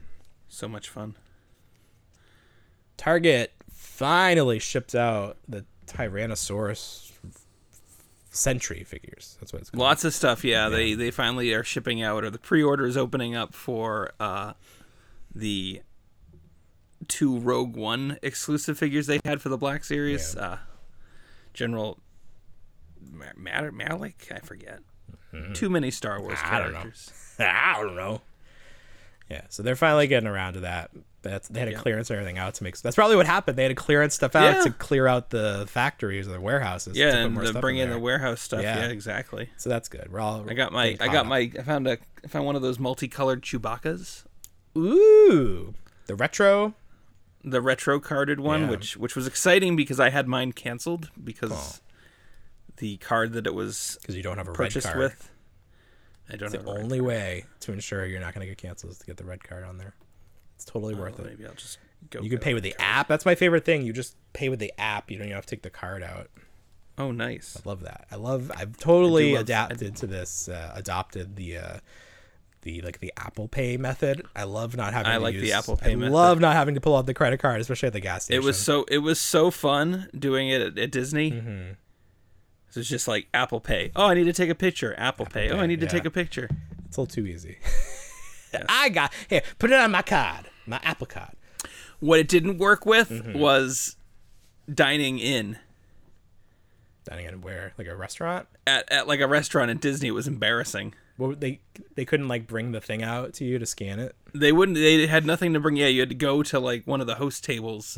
[0.49, 1.16] So much fun.
[2.97, 7.05] Target finally shipped out the Tyrannosaurus
[8.36, 9.38] Sentry figures.
[9.40, 9.80] That's what it's called.
[9.82, 10.44] Lots of stuff.
[10.44, 14.54] Yeah, they they finally are shipping out, or the pre-order is opening up for uh,
[15.34, 15.82] the
[17.08, 20.36] two Rogue One exclusive figures they had for the Black Series.
[20.36, 20.58] Uh,
[21.54, 21.98] General
[23.12, 24.80] Ma- Matter Malik, I forget.
[25.54, 26.56] Too many Star Wars Mm-hmm.
[26.56, 26.80] I don't know.
[26.80, 27.12] characters.
[27.40, 28.22] I don't know.
[29.30, 30.92] Yeah, so they're finally getting around to that.
[31.32, 31.80] That's they had to Yeah.
[31.80, 32.78] clearance everything out to make.
[32.80, 33.57] That's probably what happened.
[33.57, 34.61] They had to clearance stuff out Yeah.
[34.63, 36.95] to clear out the factories or the warehouses.
[36.95, 38.61] Yeah, and more the stuff bring in the warehouse stuff.
[38.61, 38.80] Yeah.
[38.80, 39.49] Yeah, exactly.
[39.57, 40.11] So that's good.
[40.11, 40.45] We're all.
[40.49, 43.41] I got my I got my I found a I found one of those multicolored
[43.41, 44.23] Chewbacca's.
[44.78, 45.73] Ooh,
[46.05, 46.76] the retro.
[47.43, 51.76] the retro carded one, which which was exciting because I had mine canceled because Oh.
[52.78, 54.99] the card that it was because you don't have a red purchased card.
[54.99, 55.30] with.
[56.28, 58.93] I don't It's the red only way to ensure you're not going to get canceled
[58.93, 59.93] is to get the red card on there.
[60.56, 61.18] It's totally card.
[61.18, 61.26] worth it.
[61.26, 61.78] Maybe I'll just
[62.10, 62.22] go.
[62.22, 63.08] You can pay with the app.
[63.08, 63.84] That's my favorite thing.
[63.84, 65.12] You just pay with the app.
[65.12, 66.30] You don't even have to take the card out.
[66.97, 67.58] Oh, nice.
[67.64, 68.08] I love that.
[68.12, 68.51] I love.
[68.56, 70.47] I've totally love- adapted to this.
[70.49, 71.58] Uh, adopted the.
[71.58, 71.78] Uh,
[72.62, 74.26] the like the Apple Pay method.
[74.36, 75.12] I love not having.
[75.12, 76.12] I to like the Apple Pay I method.
[76.14, 78.41] love not having to pull out the credit card, especially at the gas station.
[78.41, 81.30] It was so it was so fun doing it at, at Disney.
[81.30, 81.72] Mm-hmm.
[82.72, 83.91] So it's just like Apple Pay.
[83.95, 84.95] Oh, I need to take a picture.
[84.97, 85.51] Apple, Pay.
[85.51, 86.49] Oh, I need to take a picture.
[86.88, 87.60] It's a little too easy.
[88.70, 89.41] I got here.
[89.60, 91.34] Put it on my card, my Apple card.
[91.99, 93.39] What it didn't work with Mm-hmm.
[93.39, 93.95] was
[94.74, 95.58] dining in
[97.06, 98.47] Dining in where like a restaurant.
[98.66, 100.08] at, at like a restaurant at Disney.
[100.08, 100.95] It was embarrassing.
[101.20, 101.60] Would they
[101.93, 104.16] they couldn't like bring the thing out to you to scan it.
[104.34, 104.76] They wouldn't.
[104.76, 105.78] They had nothing to bring.
[105.78, 107.97] Yeah, you had to go to like one of the host tables.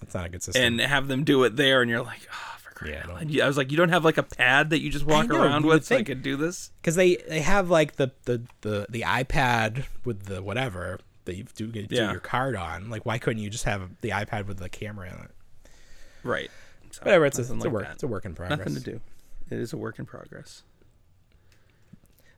[0.00, 0.62] That's not a good system.
[0.62, 3.70] and have them do it there, and you're like, oh, Yeah, I I was like,
[3.70, 6.02] you don't have like a pad that you just walk know, around with so I
[6.02, 6.70] could do this.
[6.80, 11.44] because they they have like the the the the iPad with the whatever that you
[11.54, 12.10] do, do Yeah.
[12.10, 12.90] your card on.
[12.90, 15.30] Like, why couldn't you just have the iPad with the camera in it?
[16.22, 16.50] Right.
[16.90, 17.26] So, Whatever.
[17.26, 17.84] It's a, it's a like work.
[17.84, 17.92] that.
[17.94, 18.58] It's a work in progress.
[18.58, 19.00] Nothing to do.
[19.50, 20.62] It is a work in progress.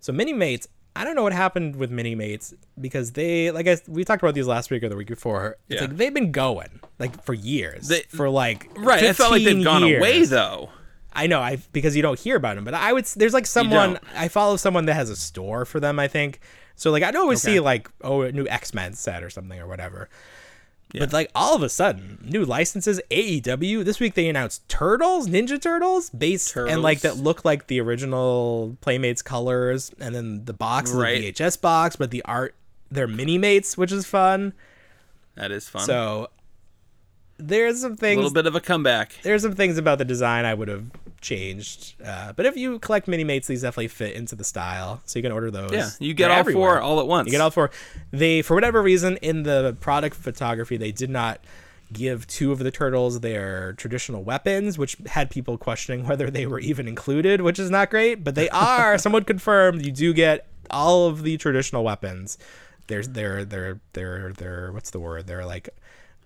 [0.01, 0.69] So mini mates.
[0.97, 4.35] I don't know what happened with mini mates because they like I we talked about
[4.35, 5.57] these last week or the week before.
[5.69, 5.87] It's Yeah.
[5.89, 7.89] like they've been going like for years.
[7.89, 9.05] They- for like Right.
[9.05, 10.71] I felt like they've 15 gone away though.
[11.13, 13.05] I know, I because you don't hear about them, but I would.
[13.07, 13.99] There's like someone.
[14.15, 15.99] I follow someone that has a store for them.
[15.99, 16.41] I think
[16.75, 16.91] so.
[16.91, 17.55] Like I'd always Okay.
[17.55, 20.09] see like oh a new X Men set or something or whatever.
[20.93, 21.01] Yeah.
[21.01, 23.01] But like all of a sudden, new licenses.
[23.11, 27.81] AEW this week they announced Turtles, Ninja Turtles, based and like that look like the
[27.81, 31.19] original Playmates colors, and then the box is Right.
[31.19, 32.55] a VHS box, but the art
[32.91, 34.53] they're mini mates, which is fun.
[35.35, 35.83] That is fun.
[35.83, 36.29] So
[37.37, 38.15] there's some things.
[38.19, 39.13] a little bit of a comeback.
[39.23, 40.85] there's some things about the design I would have
[41.27, 41.95] changed.
[42.05, 45.23] Uh, but if you collect mini mates, these definitely fit into the style, so you
[45.23, 45.73] can order those.
[45.73, 46.75] Yeah, you get They're all everywhere.
[46.77, 47.27] four all at once.
[47.27, 47.71] You get all four.
[48.13, 51.41] They, for whatever reason, in the product photography, they did not
[51.93, 56.61] give two of the turtles their traditional weapons, which had people questioning whether they were
[56.61, 58.23] even included, which is not great.
[58.23, 58.97] But they are.
[59.07, 62.39] Someone confirmed you do get all of the traditional weapons.
[62.87, 65.27] There's they're they're they're they're what's the word?
[65.27, 65.71] They're like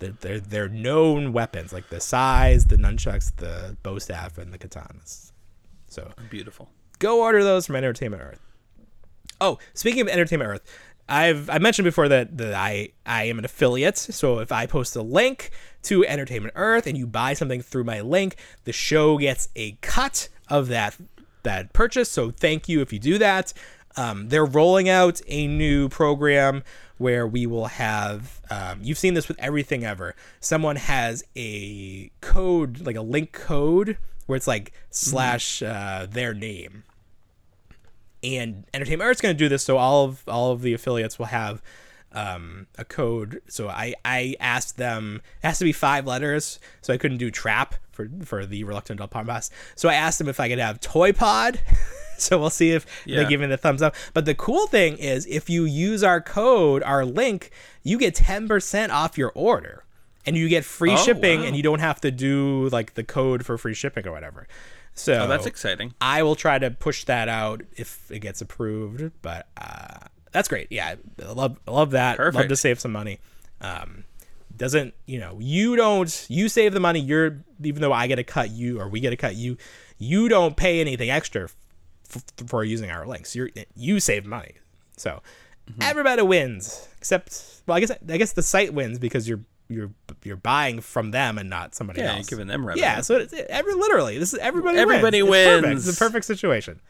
[0.01, 4.59] they're, they're, they're known weapons like the sais, the nunchucks, the bow staff, and the
[4.59, 5.32] katanas.
[5.88, 6.68] So Beautiful.
[6.98, 8.40] go order those from Entertainment Earth.
[9.40, 10.62] Oh, speaking of Entertainment Earth,
[11.09, 13.98] I've I mentioned before that, that I I am an affiliate.
[13.98, 15.51] So if I post a link
[15.84, 20.28] to Entertainment Earth and you buy something through my link, the show gets a cut
[20.48, 20.96] of that
[21.42, 22.11] that purchase.
[22.11, 23.53] So thank you if you do that.
[24.01, 26.62] Um, they're rolling out a new program
[26.98, 32.80] where we will have um, you've seen this with everything ever someone has a code
[32.80, 33.96] like a link code
[34.26, 36.84] where it's like slash uh, their name
[38.22, 41.26] and Entertainment Earth's going to do this, so all of all of the affiliates will
[41.26, 41.62] have
[42.12, 43.40] um, a code.
[43.48, 47.30] So I I asked them it has to be five letters, so I couldn't do
[47.30, 49.51] trap for for the reluctant adult podcast.
[49.74, 51.61] So I asked them if I could have toy pod.
[52.27, 53.23] so we'll see if Yeah.
[53.23, 53.95] they give me the thumbs up.
[54.14, 57.51] But the cool thing is, if you use our code, our link,
[57.83, 59.85] you get ten percent off your order,
[60.27, 61.47] and you get free Oh, shipping, wow.
[61.47, 64.47] and you don't have to do like the code for free shipping or whatever.
[64.95, 65.95] So Oh, that's exciting.
[66.01, 69.12] I will try to push that out if it gets approved.
[69.23, 70.66] But uh, that's great.
[70.71, 72.18] Yeah, I love love that.
[72.18, 73.18] Love to save some money.
[73.62, 74.05] Um,
[74.57, 77.01] doesn't you know you don't you save the money.
[77.01, 79.57] You're even though I get a cut you or we get a cut you,
[79.97, 81.49] you don't pay anything extra
[82.15, 83.35] f- for using our links.
[83.37, 84.55] You're you save money.
[84.97, 85.21] So
[85.71, 85.83] Mm-hmm.
[85.83, 89.91] everybody wins except well I guess I guess the site wins because you're you're
[90.25, 92.29] you're buying from them and not somebody Yeah, else.
[92.29, 92.83] giving them revenue.
[92.83, 94.79] Yeah, so it's every literally this is everybody.
[94.79, 95.37] Everybody wins.
[95.37, 95.67] It's perfect.
[95.69, 95.89] wins.
[95.89, 96.81] It's a perfect situation.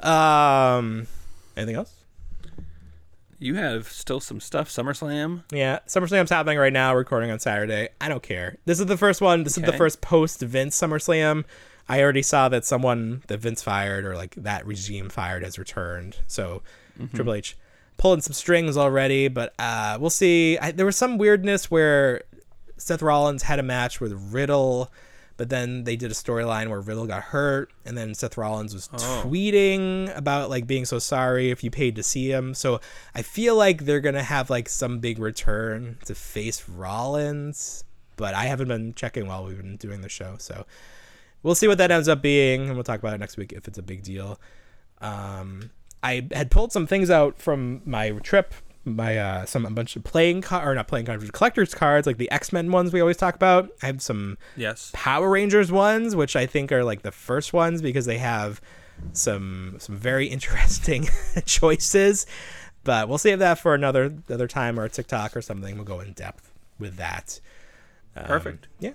[0.00, 1.06] Um,
[1.56, 1.94] anything else?
[3.38, 4.68] You have still some stuff.
[4.68, 5.42] SummerSlam.
[5.52, 6.94] Yeah, SummerSlam's happening right now.
[6.94, 7.88] Recording on Saturday.
[8.00, 8.56] I don't care.
[8.66, 9.42] This is the first one.
[9.44, 11.44] This is the first post Vince SummerSlam.
[11.88, 16.16] I already saw that someone that Vince fired or like that regime fired has returned.
[16.26, 16.62] So
[17.14, 17.56] Triple H
[17.96, 20.58] pulling some strings already, but uh, we'll see.
[20.58, 22.22] I, there was some weirdness where
[22.76, 24.90] Seth Rollins had a match with Riddle,
[25.36, 28.88] but then they did a storyline where Riddle got hurt, and then Seth Rollins was
[28.88, 32.54] tweeting about like being so sorry if you paid to see him.
[32.54, 32.80] So
[33.14, 37.84] I feel like they're gonna have like some big return to face Rollins,
[38.16, 40.66] but I haven't been checking while we've been doing the show, so
[41.42, 43.66] we'll see what that ends up being, and we'll talk about it next week if
[43.68, 44.40] it's a big deal.
[45.00, 45.70] Um,
[46.02, 50.04] I had pulled some things out from my trip, my uh, some a bunch of
[50.04, 53.16] playing card or not playing cards, collector's cards, like the X Men ones we always
[53.16, 53.70] talk about.
[53.82, 54.90] I have some Yes.
[54.94, 58.60] Power Rangers ones, which I think are like the first ones because they have
[59.12, 61.08] some some very interesting
[61.44, 62.26] choices.
[62.84, 65.76] But we'll save that for another another time or a TikTok or something.
[65.76, 67.40] We'll go in depth with that.
[68.16, 68.68] Um, Perfect.
[68.80, 68.92] Yeah.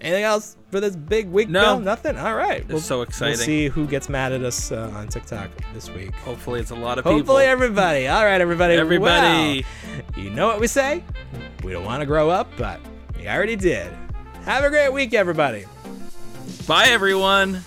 [0.00, 1.48] Anything else for this big week?
[1.48, 1.62] No.
[1.62, 1.80] Bill?
[1.80, 2.16] nothing.
[2.18, 2.66] All right.
[2.68, 3.38] We'll, so exciting.
[3.38, 6.14] We'll see who gets mad at us uh, on TikTok this week.
[6.16, 7.18] Hopefully, it's a lot of people.
[7.18, 8.08] Hopefully, everybody.
[8.08, 8.74] All right, everybody.
[8.74, 9.64] Everybody.
[9.64, 11.02] Well, you know what we say?
[11.64, 12.80] We don't want to grow up, but
[13.16, 13.90] we already did.
[14.44, 15.64] Have a great week, everybody.
[16.66, 17.64] Bye, everyone.